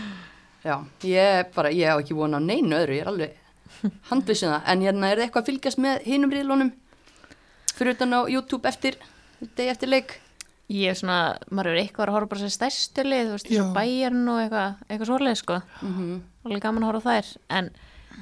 [0.66, 0.74] Já,
[1.06, 3.36] ég er bara, ég hef ekki vona á neinu öðru, ég er alveg
[4.10, 4.66] handvisum það.
[4.72, 6.72] En hérna, er það eitthvað að fylgjast með hinum riðlunum
[7.76, 8.98] fyrir utan á YouTube eftir,
[9.46, 10.16] degi eftir leik?
[10.74, 11.20] Ég er svona,
[11.54, 15.12] maður er eitthvað að horfa bara sér stærstu lið, þú veist, bæjarn og eitthvað, eitthvað
[15.12, 15.60] svoleið, sko.
[15.86, 17.66] Mm Alveg gaman að horfa þær, en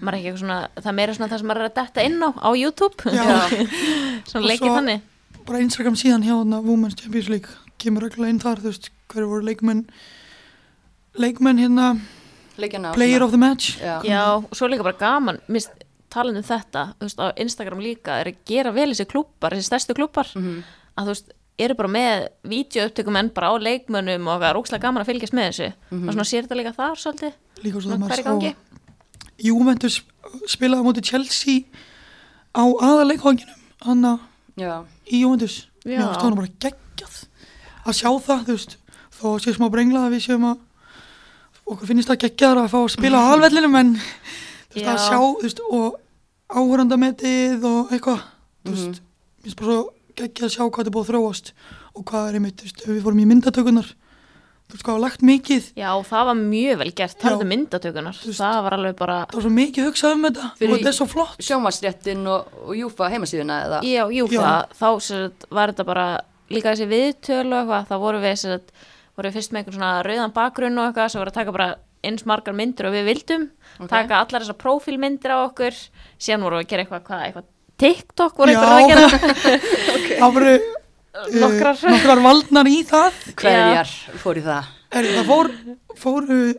[0.00, 2.18] maður er ekki eitthvað svona, það meira svona það sem maður er að detta inn
[2.22, 2.96] á, á YouTube.
[4.28, 5.00] Svona leikið þannig.
[5.48, 7.48] bara Instagram síðan hjá þarna Women's Champions League
[7.80, 9.84] kemur reglulega inn þar þú veist hverju voru leikmenn
[11.18, 11.86] leikmenn hérna
[12.58, 14.02] Leikjana player svona- of the match Já.
[14.04, 15.70] Já, og svo líka bara gaman, mist,
[16.10, 19.68] talandi um þetta, þú veist, á Instagram líka, er að gera vel þessi klúppar, þessi
[19.70, 20.62] stærstu klúppar, Mhm.
[20.98, 24.80] að þú veist, eru bara með vídeoupptökum en bara á leikmönnum og það er ókslega
[24.80, 25.72] gaman að fylgjast með þessu.
[25.90, 27.32] Og svona sér þetta líka þar svolítið,
[27.64, 28.54] líka svo svona það maður sá
[29.38, 30.00] Juventus
[30.50, 31.62] spilaði móti Chelsea
[32.54, 33.54] á aðaleikvanginum
[33.86, 34.06] hann
[34.58, 35.68] Já, í Juventus.
[35.86, 37.18] Mér stóðum bara geggjað.
[37.86, 38.72] Að sjá það þú veist
[39.18, 40.58] þó sé smá brengla að við séum að
[41.68, 45.06] okkur finnst það geggjaðar að fá að spila á alvellinum en þú veist að Já.
[45.06, 45.98] sjá þú veist og
[46.58, 48.20] áhörandametið og eitthvað
[48.66, 48.98] þú veist, Mhm.
[48.98, 51.52] mér finnst bara svo geggjað að sjá hvað þetta búið að þróast
[51.94, 53.88] og hvað er einmitt, þú veist, við fórum í myndatökunar
[54.68, 55.66] þú veist hvað var lagt mikið.
[55.80, 59.38] Já, það var mjög vel gert, það er myndatökunar, veist- það var alveg bara, það
[59.38, 60.48] var svo mikið hugsað um þetta.
[60.58, 61.38] Og þetta er svo flott.
[61.48, 63.80] Sjónvarsréttin og, og Júfa heimasíðuna eða?
[63.88, 64.66] já, jú, Já.
[64.76, 66.06] þá sem sagt, var þetta bara
[66.52, 68.72] líka þessi viðtölu og eitthvað, þá voru við, sem sagt,
[69.16, 71.68] voru við fyrst með einhvern svona rauðan bakgrunn og eitthvað, svo voru að taka bara
[72.04, 73.48] eins margar myndir og við vildum,
[73.80, 73.88] Ok.
[73.90, 75.74] taka allar þessar prófílmyndir á okkur,
[76.20, 77.48] síðan voru við að gera eitthvað, hvað, eitthvað
[77.78, 79.58] TikTok voru eitthvað að gera,
[80.20, 80.52] það voru
[81.18, 81.82] uh, Nokkrar.
[81.92, 83.20] nokkrar valdnar í það.
[83.42, 83.92] Hverjar
[84.22, 84.72] fór í það?
[84.96, 85.50] er, það fór,
[86.00, 86.50] fór uh,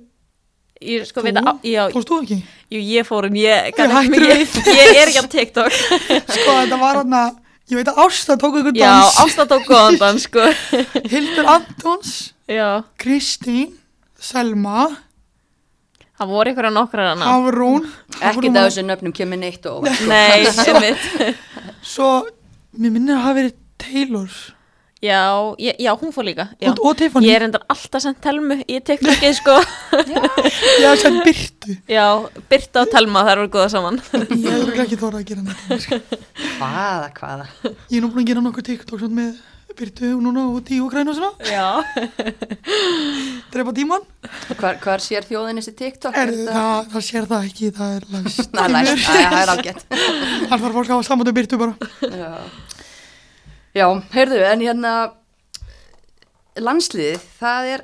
[0.85, 2.35] ég sko veit að, já, fórst þú ekki?
[2.75, 4.57] jú, ég fór en ég, Ég ekki við.
[4.69, 5.79] ég er ekki á TikTok,
[6.35, 7.39] sko þetta var hann að
[7.73, 9.17] ég veit að Ásta tók ykkur já, dans.
[9.25, 10.45] Ásta tók góðan dans, sko,
[11.11, 12.13] Hildur Antons,
[12.49, 12.67] já,
[13.01, 13.73] Kristín
[14.19, 14.87] Selma,
[16.19, 17.85] það voru eitthvað nokkrar hana, Hafrún.
[18.19, 21.05] Ekkert af þessu nöfnum kemur neitt og nei, einmitt,
[21.87, 22.09] svo,
[22.77, 24.29] mér minnir að hafa verið Taylor?
[24.99, 26.73] Já, ég, já, hún fór líka já.
[26.73, 29.53] og, og Tiffany, Ég er endar alltaf sendt telmu í TikTokið sko.
[30.83, 32.03] Hef sett byrtu Já,
[32.51, 34.01] Birta og Telma þær voru góða saman.
[34.11, 36.01] Ég hefur ekki þóra að gera neitt sko.
[36.57, 37.47] Hvaða, hvaða?
[37.63, 39.39] ég er nú búin að gera nokkuð TikTok með
[39.79, 41.31] byrtu og núna og tíu og græn og svona.
[41.47, 41.79] Já.
[43.53, 44.03] Drepa tíman,
[44.59, 46.17] Hvar, hvar sér þjóðin þessi TikTok?
[46.19, 48.49] er, það, það sér það ekki það er læst.
[48.51, 49.85] Það er læst, það er ágætt.
[49.93, 51.91] það þarf fólk að hafa saman byrtu bara.
[52.03, 52.33] Já,
[53.79, 54.93] Já heyrðu, en hérna
[56.59, 57.83] landsliðið, það er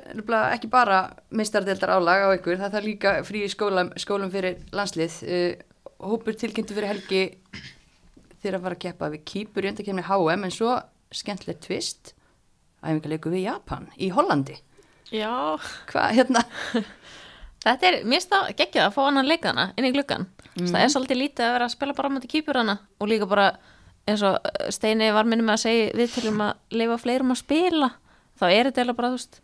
[0.52, 0.98] ekki bara
[1.32, 5.16] meistardeldar álag á ykkur, það er líka frí í skólum, fyrir landslið.
[5.24, 5.54] Uh,
[6.04, 7.22] hópur tilkynntu fyrir helgi
[8.42, 10.74] þegar að fara að keppa við Kýpur í undakefni HM, en svo
[11.16, 12.12] skemmtilegt tvist,
[12.84, 14.58] æfingarleiku við Japan í Hollandi.
[15.14, 15.56] Já
[15.88, 16.42] Hvað, hérna?
[17.64, 20.68] Þetta er, mér finnst það geggjað að fá annan leikana inn í gluggan mm.
[20.68, 23.28] það er svolítið lítið að vera að spila bara á mæti kýpur hana og líka
[23.30, 23.46] bara
[24.06, 24.36] eins og
[24.74, 27.90] Steini var minni með að segja við til um að leifa fleirum að spila
[28.36, 29.40] þá er þetta eiginlega bara, þú veist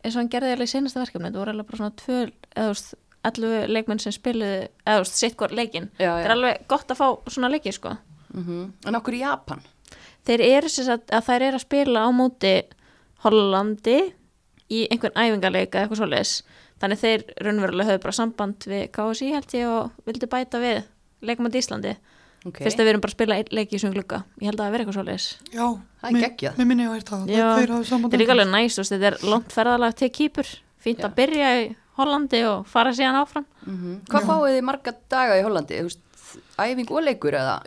[0.00, 2.20] eins og hann gerði eiginlega í senasta verkefni þetta voru eiginlega bara svona tvö,
[2.54, 2.94] eða þú veist
[3.30, 7.00] 11 leikmenn sem spiluðu, eða þú veist, sitt hvort leikin þetta er alveg gott að
[7.02, 7.96] fá svona leiki, sko.
[8.32, 9.60] Mm En okkur í Japan?
[10.26, 12.54] þeir eru sem sagt að þær eru að spila á móti
[13.24, 13.98] Hollandi
[14.70, 16.34] í einhvern æfingarleika eða eitthvað svoleiðis.
[16.80, 20.78] Þannig þeir raunverulega höfðu bara samband við KSI held ég og vildu bæta við
[21.26, 21.96] leikum á Íslandi
[22.40, 22.64] Okay.
[22.64, 24.64] fyrst að við erum bara að spila einn leik í þessum glugga ég held að
[24.64, 25.66] það veri eitthvað svoleiðis já,
[26.00, 26.54] Það er mér- geggjað.
[26.56, 28.80] mér minni ég að hægt það Já, þeir hafa samband þetta er líka alveg næst,
[28.80, 30.48] þetta er langt ferðalag til Kýpur
[30.80, 31.04] fínt Já.
[31.10, 31.66] að byrja í
[32.00, 35.82] Hollandi og fara síðan áfram Mm Hvað fáið þið marga daga í Hollandi?
[36.64, 37.58] Æfing og leikur eða?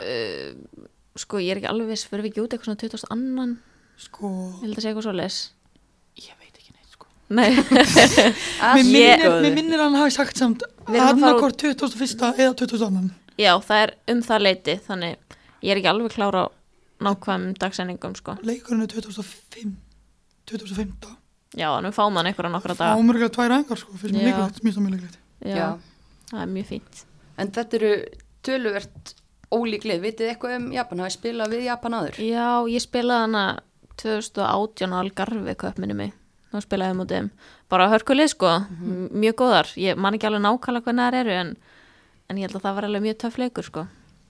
[1.22, 3.52] sko ég er ekki alveg viss, fyrir við ekki út eitthvað svona 2000 annan,
[3.96, 4.26] sko,
[4.58, 5.38] ég held að segja eitthvað svoleiðis
[6.18, 7.50] ég veit ekki neitt sko Nei,
[8.58, 12.34] Ah, mér ég- minnir, minnir að hann hafi sagt samt annarkort 2001.
[12.34, 13.12] eða 2002.
[13.38, 15.16] já, það er um það leiti þannig
[15.64, 16.46] ég er ekki alveg klára á
[17.04, 18.36] nákvæmum dagsendingum sko.
[18.42, 19.74] leikurinn er 2005
[20.46, 21.16] 2015
[21.56, 24.30] já, þannig við fáum hann einhverja nokkra daga ámörgulega tvær engar sko, fyrst mér Já.
[24.30, 25.68] líklegt, mjög mjög líklegt já, Já.
[26.30, 27.04] það er mjög fínt
[27.36, 27.88] En þetta eru
[28.46, 29.14] töluvert
[29.50, 29.98] ólíklið.
[30.04, 31.00] Vitið eitthvað um Japan?
[31.02, 32.18] Hafið spilað við Japan áður?
[32.22, 33.42] já, ég spilaði hana
[33.98, 36.12] 2018 á Algarve köpminni mig
[36.52, 37.30] þá spilaði ég mútið
[37.68, 39.08] bara hörkulið sko, Mhm.
[39.10, 41.56] mjög góðar ég man ekki alveg nákvæmlega hvernig það eru en,
[42.28, 43.86] en ég held að það var alveg mjög töff leikur sko.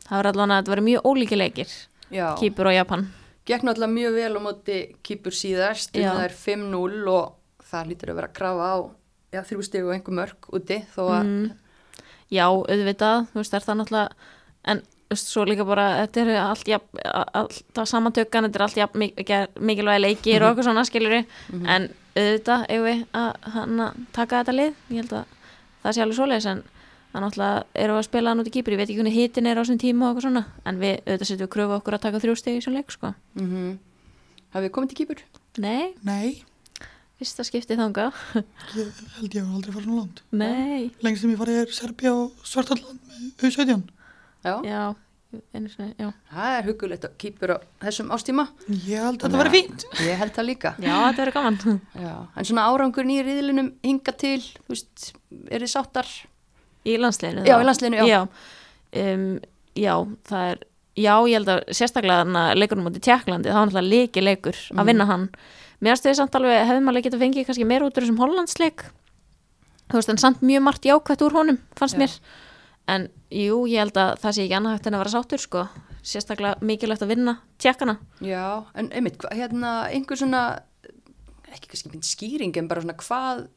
[0.09, 1.76] það var alveg að þetta var mjög ólíki leikir
[2.12, 2.26] Já.
[2.38, 3.09] Kýpur og Japan
[3.45, 5.92] Gekk náttúrulega mjög vel á móti Kýpur síðast.
[5.92, 6.14] Já.
[6.14, 7.34] Það er 5-0 og
[7.68, 8.76] það lítur að vera að krafa á
[9.34, 11.45] já, þrjú stig og einhver mörg úti þó að mm.
[12.34, 14.32] já, auðvitað, þú veist, það er það náttúrulega
[14.72, 14.82] en
[15.14, 16.70] svo líka bara þetta er allt,
[17.38, 19.32] alltaf samantökan þetta er allt jafn, mik
[19.70, 21.20] mikilvægi leikir og eitthvað svona skiljuri
[21.53, 25.36] en auðvitað eigum við að hana, taka þetta lið, ég held að
[25.84, 26.64] það sé alveg svoleiðis en
[27.14, 29.46] það náttúrulega erum við að spila hann út í Kýpur, ég veit ekki hvernig hitin
[29.50, 32.02] er á þessum tíma og eitthvað svona, en við auðvitað setjum við kröfu okkur að
[32.08, 33.78] taka þrjú stegi í þessum leik, sko mm
[34.54, 35.22] Hafið þið komið til Kýpur?
[35.62, 36.42] Nei, nei,
[37.18, 38.08] fyrsta skipti þanga
[38.74, 42.12] ég held ég hef aldrei farið svona langt Nei, lengst sem ég farið er Serbia
[42.14, 43.82] og Svartalland með U17
[44.44, 44.54] Já.
[44.68, 44.82] já,
[45.72, 48.44] sinni, já Það er hugulegt að Kýpur á þessum ástíma.
[48.68, 50.74] ég held að þetta verið fínt Ég held það líka.
[50.78, 52.14] Já, þetta verður gaman Já.
[52.36, 55.08] En svona árangur nýjir riðlinum hinga til, þú veist,
[55.50, 56.12] er þið sáttar?
[56.85, 58.07] Í landsliðinu Já, í landsliðinu, já.
[58.07, 58.20] Já,
[59.14, 59.26] um,
[59.74, 59.95] já
[60.28, 60.59] það er
[60.95, 64.78] Já, ég held að sérstaklega þarna leikurinn mútið Tjekklandi, það var náttúrulega leiki leikur Mhm.
[64.78, 65.24] að vinna hann.
[65.82, 68.85] Mér þið samt alveg hefðum alveg getað fengið kannski meira út úr þessum Hollandsleik
[69.91, 71.99] þú veist, en samt mjög margt jákvætt úr honum fannst Já.
[71.99, 72.12] mér,
[72.89, 75.68] en jú, ég held að það sé ekki annað hægt en að vera sáttur sko,
[76.05, 77.99] sérstaklega mikilvægt að vinna Tjekkana.
[78.22, 80.61] Já, en einmitt, hérna, einhver svona,
[81.53, 83.49] ekki kannski mynd skýring, en bara svona hvað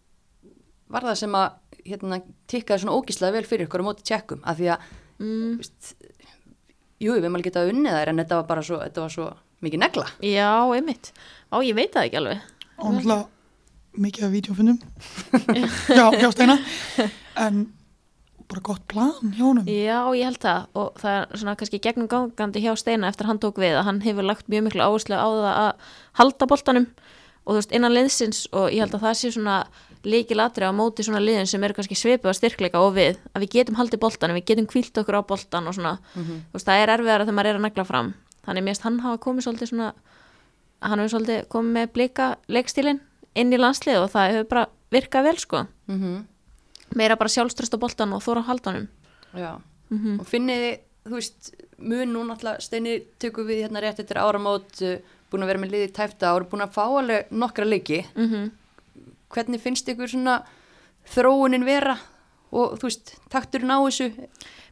[0.90, 1.48] var það sem að
[1.88, 2.22] hérna,
[2.52, 5.56] tikkaði svona ógíslega vel fyrir ykkur á móti tjekkum, af því að, Mm.
[5.58, 5.96] veist,
[7.02, 9.30] jú, við maður geta unnið þær, en þetta var bara svo, þetta var svo
[9.66, 10.06] mikið negla.
[10.22, 11.12] Já, einmitt.
[11.50, 12.42] Á, ég veit það ekki alveg.
[12.78, 13.28] náttúrulega
[13.98, 14.78] mikið af videofundum
[15.90, 16.58] já, hjá Steina
[17.42, 17.64] en
[18.48, 22.08] bara gott plan hjá honum Já, ég held það og það er svona kannski gegnum
[22.12, 25.26] gangandi hjá Steina eftir hann tók við að hann hefur lagt mjög miklu áherslu á
[25.26, 25.74] það að
[26.22, 26.86] halda boltanum
[27.48, 29.58] og þú veist innan liðsins og ég held að það sé svona
[30.08, 33.52] líkilatri á móti svona liðin sem eru kannski svipu að styrkleika og við að við
[33.58, 36.94] getum haldið boltanum, við getum kvílt okkur á boltan og svona, þú veist það er
[36.96, 38.14] erfiðara þegar maður er að negla fram,
[38.48, 39.90] þannig mérst hann hafa komið svolítið svona,
[40.88, 43.00] hann hefur svolítið komið með blika leikstílin
[43.38, 46.18] inn í landslið og það hefur bara virkað vel sko, Mm
[46.96, 48.86] meira bara sjálfströst á boltan og þóra á haldanum.
[49.36, 49.60] Já,
[49.92, 50.20] Mhm.
[50.22, 54.72] og finnið þið, þú veist, mun nú náttúrulega, Steini tökum við hérna rétt eftir áramót,
[54.82, 54.98] uh,
[55.30, 58.52] búin að vera með liði tæfta ár, búin að fá alveg nokkra leiki, mm
[59.34, 60.40] hvernig finnst ykkur svona
[61.14, 61.98] þróunin vera?
[62.56, 64.12] Og þú veist, takturinn á þessu?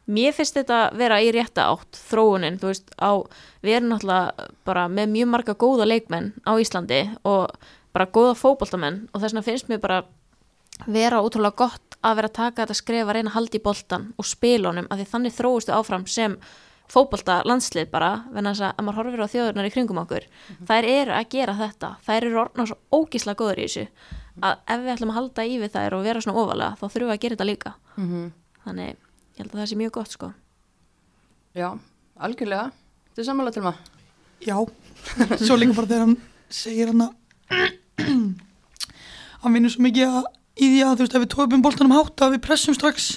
[0.06, 3.20] Mér finnst þetta vera í rétta átt, þróunin, þú veist, á,
[3.64, 7.50] við erum náttúrulega bara með mjög marga góða leikmenn á Íslandi og
[7.96, 10.04] bara góða fótboltamenn og þess vegna finnst mér bara
[10.86, 14.06] vera útrúlega gott að vera að taka þetta skref að reyna að halda í boltan
[14.16, 16.36] og spila honum að því þannig þróustu áfram sem
[16.92, 20.28] fótbolta landslið bara, venna þess að maður horfir á þjóðurnar í kringum okkur,
[20.68, 23.86] þær eru að gera þetta, þær eru orðna svo ógísla góður í þessu,
[24.42, 27.08] að ef við ætlum að halda í við þær og vera svona ofalega, þá þurfum
[27.08, 27.74] við að gera þetta líka.
[27.96, 28.32] Mm -hmm.
[28.64, 30.32] þannig ég held að það sé mjög gott sko.
[31.56, 31.68] Já,
[32.18, 32.72] algjörlega.
[33.08, 33.94] Þetta er sammála til maður
[34.44, 34.56] Já,
[35.40, 36.16] svo líka bara þegar hann
[36.52, 37.14] segir hann að
[39.42, 40.26] hann vinnur svo mikið að,
[40.60, 43.08] í því að þú veist ef við tóðum boltanum hátt að við pressum strax.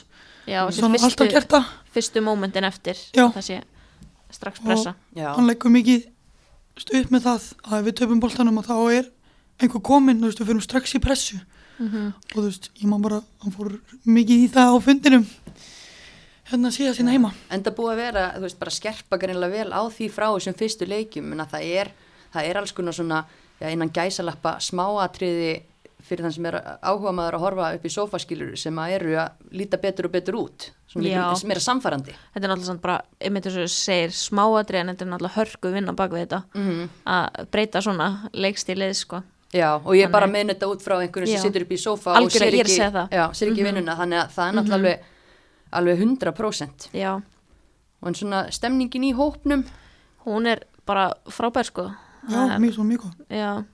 [0.49, 1.67] Já, það.
[1.93, 3.27] fyrstu mómentin eftir Já.
[3.35, 3.59] það sé
[4.33, 4.95] strax pressa.
[5.17, 6.07] Já, hann leggur mikið
[6.77, 9.11] veist, upp með það að ef við töfum boltanum og þá er
[9.59, 11.39] einhver komin, þú veist, við fyrir strax í pressu.
[11.79, 13.71] Mm og þú veist, ég man bara hann fór
[14.03, 15.27] mikið í það á fundinum.
[16.49, 17.31] Hérna síðan sína heima.
[17.53, 20.87] Enda búið að vera, þú veist, bara skerpa greinlega vel á því frá þessum fyrstu
[20.89, 21.33] leikjum.
[21.33, 21.91] En að það er,
[22.33, 23.23] það er alls konar svona
[23.59, 25.53] já, innan gæsalappa smáatriði
[26.09, 29.55] fyrir þann sem er áhuga maður að horfa upp í sófaskilur sem að eru að
[29.59, 30.69] líta betur og betur út.
[30.89, 34.89] Sem er samfærandi þetta er náttúrulega samt bara, einmitt þess að þú segir smáadri en
[34.89, 36.39] þetta er náttúrulega hörku vinna bak við þetta.
[36.55, 39.21] Mm að breyta svona leikstílið sko
[39.53, 41.39] Já, og ég er bara að Þannig- meina þetta út frá einhverju Já.
[41.39, 43.65] sem situr upp í sófa Algjörlega, og sér ekki, ekki Mhm.
[43.65, 44.99] vinnuna þannig að það er náttúrulega alveg,
[45.73, 47.15] alveg 100% já,
[48.01, 49.65] og en svona stemningin í hópnum?
[50.25, 51.91] Hún er bara frábær sko.
[52.29, 53.65] Já, er- mjög svo mjög góð já.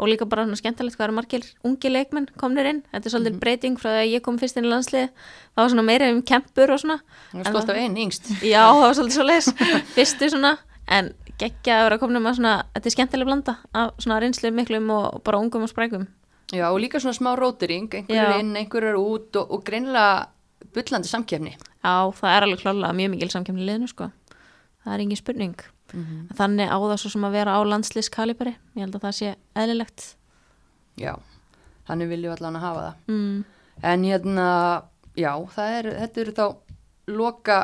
[0.00, 3.32] Og líka bara svona skemmtilegt hvað eru margir ungi leikmenn komnir inn, þetta er svolítið
[3.34, 3.40] Mhm.
[3.40, 6.22] breyting frá því að ég kom fyrst inn í landslið það var svona meira um
[6.22, 7.00] kempur og svona.
[7.34, 8.24] Það er stolt það- af einn yngst.
[8.40, 9.52] Já, það var svolítið svo leis
[9.94, 10.58] Fyrstu svona,
[10.88, 14.90] en geggja að vera komin með svona, þetta er skemmtileg blanda af svona reynslu miklum
[14.94, 16.06] og bara ungum og sprækum
[16.52, 20.28] Já, og líka svona smá rótering, einhverjur inn, einhverjur út og, og greinlega
[20.74, 21.52] bullandi samkefni.
[21.84, 24.10] Já, það er alveg klálega mjög mikil samkemni liðinu sko
[24.84, 25.58] Það er engin spurning
[25.88, 26.28] Mhm.
[26.36, 30.02] Þannig á það svo sem að vera á landsliðskalibari Ég held að það sé eðlilegt
[31.00, 31.14] Já,
[31.88, 32.94] þannig viljum við allan að hafa það.
[33.08, 33.44] mm.
[33.88, 34.48] En hérna,
[35.16, 35.32] já,
[35.64, 36.44] er, þetta eru þá
[37.08, 37.58] loka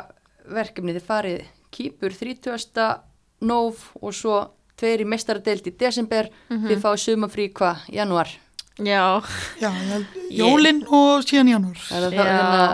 [0.48, 1.44] verkefni þið farið
[1.74, 3.00] kýpur 30.
[3.46, 4.40] nóf og svo
[4.80, 8.32] tveir í mestaradeild í desember, þið fáið sumafrí hvað, januar.
[8.74, 9.22] Já,
[9.62, 12.64] já, ég held, jólin og síðan í janúar Er það hérna,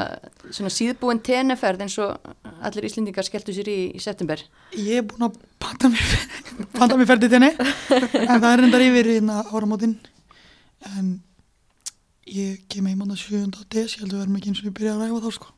[0.48, 2.30] svona síðbúin teneferð eins og
[2.64, 4.40] allir Íslendingar skelltu sér í, í september?
[4.72, 6.14] ég er búin að panta mér
[6.78, 9.92] panta mér ferðið þenni en það er reyndar yfir hérna áramótin
[10.88, 11.12] en
[12.32, 13.68] ég kem heim hann að 7.
[13.68, 15.56] des ég held að við verðum ekki eins og við byrja að ræfa þá sko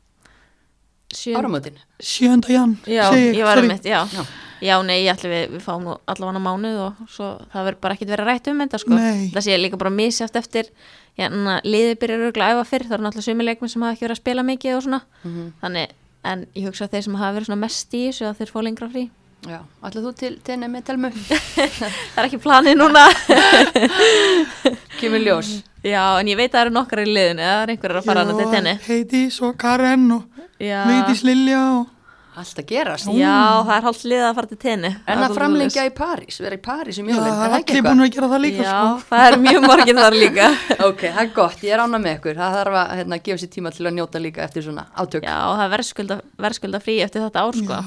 [1.39, 1.79] Áramótin?
[2.03, 2.51] 7.
[2.51, 4.01] jan Já, segi ég var um mitt, já.
[4.11, 4.27] Já.
[4.63, 8.29] Já nei, við, við fáum nú allavega mánuð og svo það verður bara ekkit verið
[8.31, 8.99] rætt um þetta sko.
[9.33, 10.69] Það sé líka bara misjátt eftir
[11.17, 14.15] liðið byrjar örgulega að æfa fyrr það eru náttúrulega sumi leikmenn sem hafa ekki verið
[14.17, 15.49] að spila mikið og svona, Mhm.
[15.61, 15.91] þannig,
[16.23, 18.89] en ég hugsa að þeir sem hafa verið mest í þessu að þeir fá lengra
[18.93, 19.09] frí
[19.43, 21.09] Já, allir þú til tene með telmu?
[22.15, 23.01] það er ekki planið núna
[24.99, 25.49] Kemur ljós.
[25.83, 28.23] já, en ég veit að það eru nokkar í liðinu það er einhverjar að fara
[28.23, 30.23] hana til tenni Heidís og Karen og
[30.63, 31.89] Vigdís Lilja og
[32.33, 33.07] Allt að gerast.
[33.13, 33.33] já,
[33.67, 36.61] það er hálft liðið að fara til tenni En að framlengja í París, vera í
[36.65, 39.03] París um já, jólinn, það er það ekki búin að gera það líka já, sko.
[39.11, 40.47] það er mjög margir þar líka.
[40.89, 43.51] Ok, það er gott, ég er ána með ykkur, það þarf að hérna, gefa sér
[43.53, 45.27] tíma til að njóta líka eftir svona átök.
[45.29, 46.17] já, það er verðskulda,
[46.47, 47.81] verðskulda frí eftir þetta ár sko.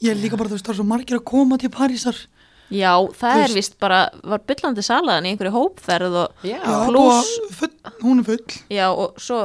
[0.00, 2.16] Ég er líka bara þú veist það er svo margir að koma til Parísar.
[2.70, 7.32] Já, það er vist bara, var byllandi salaðan í einhverju hópferð og, Já, já, plús-
[7.42, 7.72] og full,
[8.04, 8.58] hún er full.
[8.70, 9.40] Já, og svo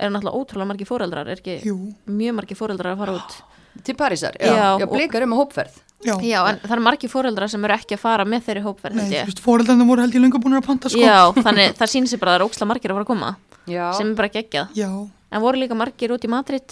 [0.00, 1.76] er náttúrulega ótrúlega margir fóreldrar, er ekki jú,
[2.08, 3.36] mjög margir fóreldrar að fara út.
[3.84, 5.74] til Parísar, já, Já, já, og- blikar um að hópferð.
[6.04, 8.94] já, Já, en það er margir fóreldrar sem eru ekki að fara með þeirri hópferð,
[8.94, 11.88] nei, þú veist fóreldarnir voru held ég lengur búin að panta sko Já, þannig það
[11.92, 13.36] sýnir sig bara að það er óksla margir að fara að koma,
[13.66, 14.68] Já, sem er bara geggjað.
[14.74, 16.66] já, En voru líka margir út í Madrid,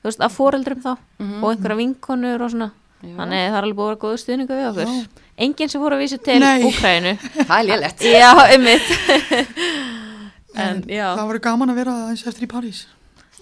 [0.00, 1.42] þú veist, af fóreldrum þá Mhm.
[1.44, 2.70] og einhverja vinkonur og svona.
[3.02, 3.16] Já.
[3.16, 4.86] Þannig það er alveg búið að vera góðu stuðningu við okkur.
[4.86, 5.06] Já.
[5.38, 6.40] Enginn sem fóru að vísa til.
[6.40, 7.18] Úkrænu.
[10.64, 11.06] en, já.
[11.18, 12.84] það var gaman að vera eins eftir í París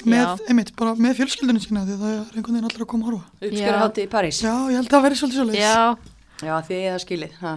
[0.05, 3.11] með, einmitt, bara með fjölskyldunum sína því það er einhvern veginn allir að koma að
[3.13, 4.41] horfa Uppskjöra hátti í París.
[4.43, 5.97] já, ég held að það veri svolítið svolítið Já,
[6.45, 7.37] Já, því ég það skilið.
[7.41, 7.53] Ha.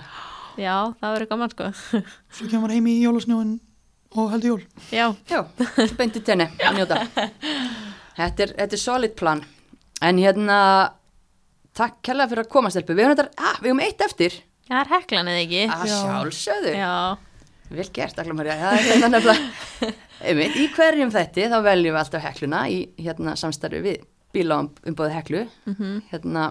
[0.62, 1.70] já, það verður gaman sko.
[2.38, 3.56] svo kemur heim í jólasnjóin
[4.18, 5.42] og heldur jól Já, Já,
[5.98, 7.02] beinti tenni, að njóta.
[8.18, 9.42] Þetta er, þetta er solid plan.
[10.02, 10.58] En hérna,
[11.78, 12.96] takk kærlega fyrir að koma stelpu.
[12.98, 14.40] Við höfum, eitt eftir.
[14.70, 15.62] það er heklan eða ekki?
[15.74, 15.98] Að Já.
[16.02, 16.74] sjálfsögðu.
[16.78, 16.94] Já,
[17.70, 18.56] Vel gert, Agla Maria.
[18.62, 19.90] Það er hérna nefnilega,
[20.30, 24.06] einmitt, í hverjum þætti þá veljum við alltaf hekluna í hérna samstarfi við
[24.36, 25.42] bíla um bóði heklu.
[25.68, 26.46] mhm, Hérna,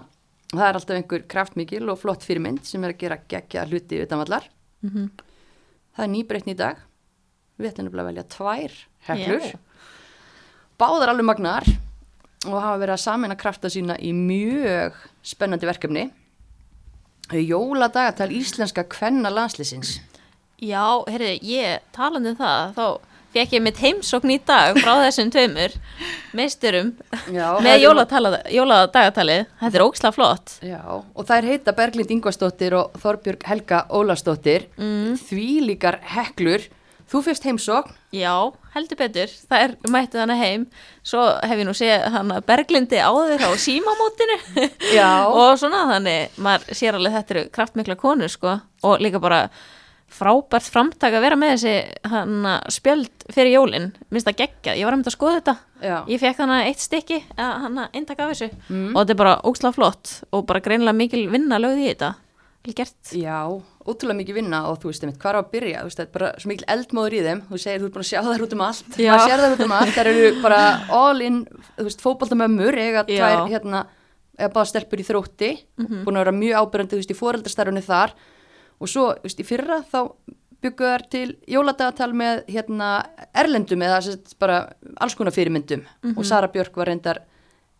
[0.51, 4.03] og það er alltaf einhver kraftmikil og flott fyrirmynd sem er að gera geggja hluti
[4.05, 4.45] utanvallar.
[4.85, 5.09] mhm.
[5.97, 6.77] Það er nýbreytni í dag.
[7.57, 8.73] Við ætlum nefnilega að velja tvær
[9.07, 9.45] heklur.
[9.49, 9.57] Já.
[10.77, 11.65] báðar alveg magnar
[12.45, 14.93] og hafa verið að samina krafta sína í mjög
[15.25, 16.03] spennandi verkefni
[17.33, 19.97] Jóladagatal íslenska kvenna landslýsins
[20.57, 22.85] Já, heyrðu, ég talandi um það, þá
[23.35, 25.75] fekk ég mitt heimsókn í dag frá þessum tveimur
[26.33, 26.95] meisturum
[27.27, 27.83] með það
[28.55, 29.43] jóladagatalið.
[29.59, 30.55] Þetta er óksla flott.
[30.65, 35.13] Já, og þær heita Berglind Ingvarsdóttir og Þorbjörg Helga Ólastóttir mm.
[35.27, 36.65] því líkar heklur
[37.07, 38.33] þú fyrst heimsókn Já,
[38.73, 39.31] heldur betur.
[39.51, 40.67] Það er mættið hana heim.
[41.05, 44.37] Svo hef ég nú séð hana Berglindi áður á símamótinu.
[44.95, 45.27] Já.
[45.37, 48.57] og svona þannig, maður sér alveg þetta eru kraftmikla konur, sko.
[48.87, 49.49] Og líka bara
[50.07, 51.73] frábært framtak að vera með þessi
[52.11, 53.89] hana, spjöld fyrir jólin.
[54.09, 54.79] Minnst það geggjað.
[54.79, 55.55] Ég var að mynda að skoða þetta.
[55.83, 55.97] Já.
[56.07, 58.47] Ég fekk þannig eitt stykki, hana, eintak af þessu.
[58.93, 62.13] Og þetta er bara óksla flott og bara greinilega mikil vinna lögð í þetta.
[62.67, 63.11] Vel gert.
[63.15, 63.37] Já,
[63.87, 66.15] ótrúlega mikið vinna og þú veist einmitt, hvað er að byrja, þú veist, þetta er
[66.17, 68.55] bara svo mikil eldmóður í þeim, þú segir þú ert búin að sjá þær út
[68.55, 70.57] um allt maður sér þær út um allt, þær eru bara
[70.97, 71.37] all in,
[71.77, 73.13] þú veist, fótboltamömmur eiga Já.
[73.13, 73.83] tvær, hérna,
[74.35, 78.17] eða báða stelpur í þrótti, búin að vera mjög ábyrjandi, þú veist, í foreldarstarfunni þar
[78.79, 79.99] og svo, veist, í fyrra þá
[80.61, 82.89] byggu þær til jóladagatal með hérna
[83.37, 84.63] erlendum eða sett, bara
[84.97, 85.85] alls konar fyrirmyndum.
[86.17, 87.21] Og Sara Björk var reyndar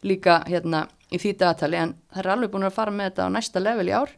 [0.05, 1.77] líka hérna í því dagatali.
[1.77, 4.13] En þær er alveg búin að fara með þetta á næsta level í ár.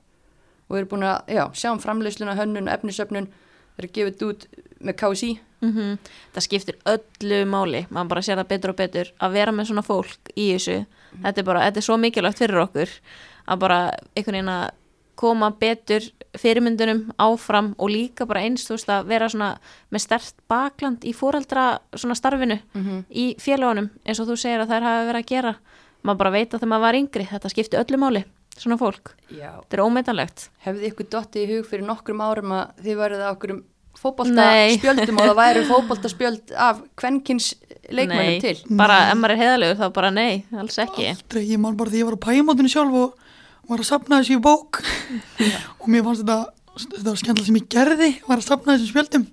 [0.68, 3.30] Og við erum búin að já, sjá um framleysluna, hönnun efnisöfnun.
[3.78, 4.50] Það er gefið út
[4.80, 5.98] með KSI Mm
[6.34, 9.84] Það skiptir öllu máli, maður bara sér það betur og betur að vera með svona
[9.84, 10.78] fólk í þessu.
[11.24, 12.94] Þetta er bara, þetta er svo mikilvægt fyrir okkur
[13.50, 13.80] að bara
[14.16, 14.70] einhvern veginn að
[15.20, 16.06] koma betur
[16.40, 19.50] fyrirmyndunum áfram og líka bara eins þú veist að vera svona
[19.92, 22.60] með stert bakland í fóreldra svona starfinu
[23.10, 25.56] í félagunum eins og þú segir að þær hafa verið að gera.
[26.06, 28.22] Maður bara veit að þegar maður var yngri þetta skiptir öllu máli,
[28.56, 29.12] svona fólk.
[29.34, 29.50] Já.
[29.60, 33.34] þetta er ómeitanlegt hefði ykkur dottið í hug fyrir nokkrum árum að þið værið að
[33.34, 33.60] okkur um
[34.00, 34.78] fótbolta Nei.
[34.78, 37.50] spjöldum og það væri fótbolta spjöld af kvenkins
[37.90, 38.56] leikmennum Nei, til?
[38.80, 41.10] Bara ef maður er heiðalegur þá bara nei, alls ekki.
[41.12, 43.29] Aldrei, ég man bara því ég var á pæjamótinu sjálf og
[43.70, 44.80] var að sapna þessu í bók.
[45.80, 46.38] Og mér fannst þetta,
[46.86, 49.28] þetta var skemmtilega sem ég gerði, var að sapna þessum spjöldum.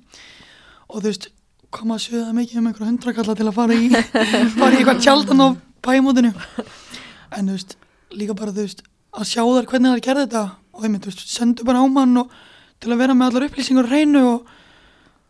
[0.87, 1.30] Og þú veist,
[1.76, 3.89] kom að sögða mikið um einhverja hundrakalla til að fara í
[4.61, 5.49] fara í eitthvað tjaldan á
[5.84, 7.74] pæjamótinu en þú veist,
[8.14, 8.84] líka bara þú veist,
[9.16, 10.45] að sjá þar hvernig þær gerði þetta.
[10.76, 12.37] Og þeim, þú veist, sendu bara á mann og
[12.82, 14.55] til að vera með allar upplýsingur á hreinu og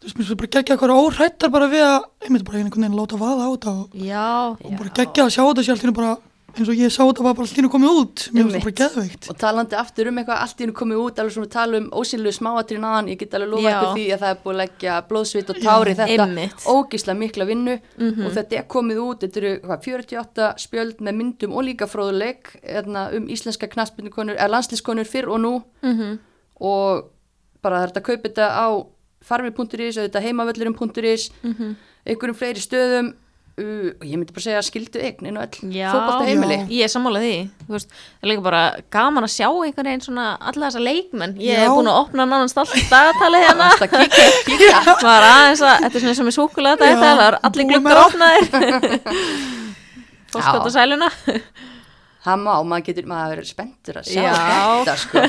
[0.03, 2.99] þú veist, mér finnst bara geggja eitthvað óhrættar bara við að, einmitt bara einhvern veginn
[2.99, 5.97] láta vaða á þetta og Já, og bara geggja að sjá þetta allt í einu
[5.97, 6.17] bara
[6.57, 8.23] eins og ég sá þetta var bara allt í einu komið út.
[8.33, 9.29] Mér finnst það bara geðveikt.
[9.33, 12.33] Og talandi aftur um eitthvað allt í hennu komið út alveg svona tala um ósynlu
[12.33, 15.51] smáatrinn aðan ég get alveg lofa ykkur því að það er búið að leggja blóðsvit
[15.53, 16.27] og tári þetta.
[16.73, 17.75] Ógislega mikla vinnu.
[18.27, 22.55] Og þetta er komið út þetta eru hvað, 48 spjöld með myndum og líka fróðuleik
[22.63, 25.55] hérna, um íslenska knaspinnukonur eða landslískonur fyrr og nú.
[25.83, 26.19] Mhm.
[26.61, 27.05] Og
[27.63, 28.67] bara þetta að kaupa þetta á
[29.27, 31.77] farmi.is þetta heimavöllurum.is Mhm.
[32.07, 33.15] einhverjum fleiri stöðum
[33.61, 36.87] uh, og ég myndi bara segja skildu eign inn á öll Já, fótbolta heimili ég
[36.87, 37.35] er sammálað því
[37.67, 38.63] þú veist, það er líka bara
[38.97, 41.37] gaman að sjá einhvern veginn svona alla þessa leikmenn.
[41.43, 41.65] Ég Já.
[41.65, 43.69] hef búin að opna nánast allt dagatalið hérna.
[45.03, 48.03] Bara aðeins að, þetta er svona eins og með súkulega dagatalið, það er allir með
[48.05, 48.45] opnaðir.
[50.37, 50.67] Fórskot Já.
[50.67, 51.11] og sæluna
[52.27, 54.33] Það má, maður getur, maður verður spenntur að sjá Já.
[54.35, 55.23] þetta sko.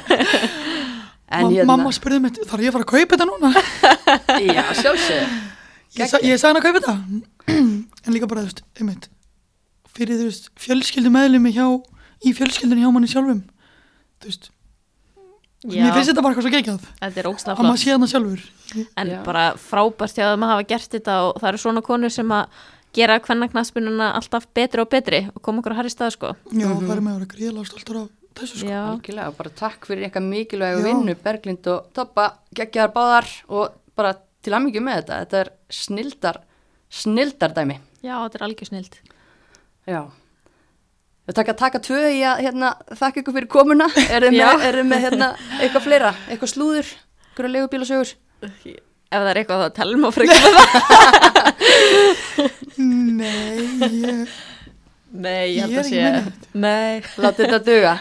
[1.28, 3.52] En Ma hérna, mamma spurði mig, þarf ég að fara að kaupa þetta núna?
[4.48, 5.36] Já, sjálfsög
[6.00, 6.96] ég, sa ég sagði hann að kaupa þetta
[8.08, 9.10] en líka bara, þú veist, einmitt
[9.98, 11.66] fyrir, þú veist, fjölskyldu meðlumi hjá
[12.26, 13.42] í fjölskyldunni hjá manni sjálfum
[14.22, 14.50] þú veist,
[15.68, 16.88] mér finnst þetta bara eitthvað svo geggjað.
[17.02, 18.44] Þetta er ógstlega að maður sé hann sjálfur.
[18.98, 19.20] En Já.
[19.26, 22.62] bara frábært hjá að hafa gert þetta og það eru svona konur sem að
[22.98, 26.36] gera kvennaknaspununa alltaf betri og betri og koma okkur að harri stað sko.
[26.52, 28.70] Já, það er með að vera gríðlega stoltur af þessu sko.
[28.70, 30.88] Já, Algjörlega, bara takk fyrir eitthvað mikilvægu Já.
[30.88, 35.20] vinnu Berglind og Toppa, geggjaðar báðar og bara til aðmyggju með þetta.
[35.26, 36.42] Þetta er snildar,
[37.04, 38.98] snildar dæmi já, þetta er algjör snild.
[39.88, 40.02] Já.
[41.28, 43.88] Við taka, taka tvö í að hérna, þakka ykkur fyrir komuna.
[44.08, 45.30] Erum með, erum með hérna,
[45.60, 46.92] eitthvað fleira, eitthvað slúður,
[47.32, 48.14] einhverja legubílasögur?
[48.48, 50.68] Ef það er eitthvað að tala um og frekar með það.
[53.18, 53.58] Nei,
[54.04, 54.36] ég,
[55.18, 56.00] Nei, ég held er að sé
[56.54, 57.04] Nei.
[57.18, 57.94] Látið þetta duga.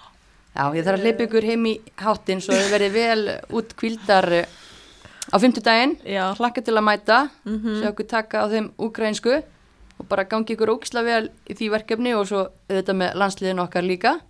[0.56, 3.22] Já, ég þarf að hleypa ykkur heim í hátinn svo þið verið vel
[3.60, 4.26] út kvildar
[5.30, 5.96] á fimmtudaginn.
[6.04, 6.34] Já.
[6.36, 7.18] hlakka til að mæta.
[7.44, 7.80] Mhm.
[7.80, 9.42] sjá okkur taka á þeim úgrænsku
[10.00, 13.82] og bara gangi ykkur ógisla vel í því verkefni og svo auðvitað með landsliðin okkar
[13.82, 14.20] líka.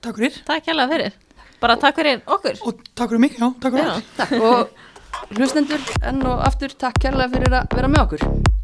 [0.00, 0.42] Takk fyrir.
[0.46, 1.12] Takk hérlega fyrir.
[1.60, 2.60] Bara takk fyrir okkur.
[2.66, 4.02] Og takk fyrir mig, já, takk fyrir Já.
[4.16, 4.32] Takk.
[4.40, 4.68] Og
[5.34, 8.57] hlustendur enn og aftur takk kærlega fyrir að vera með okkur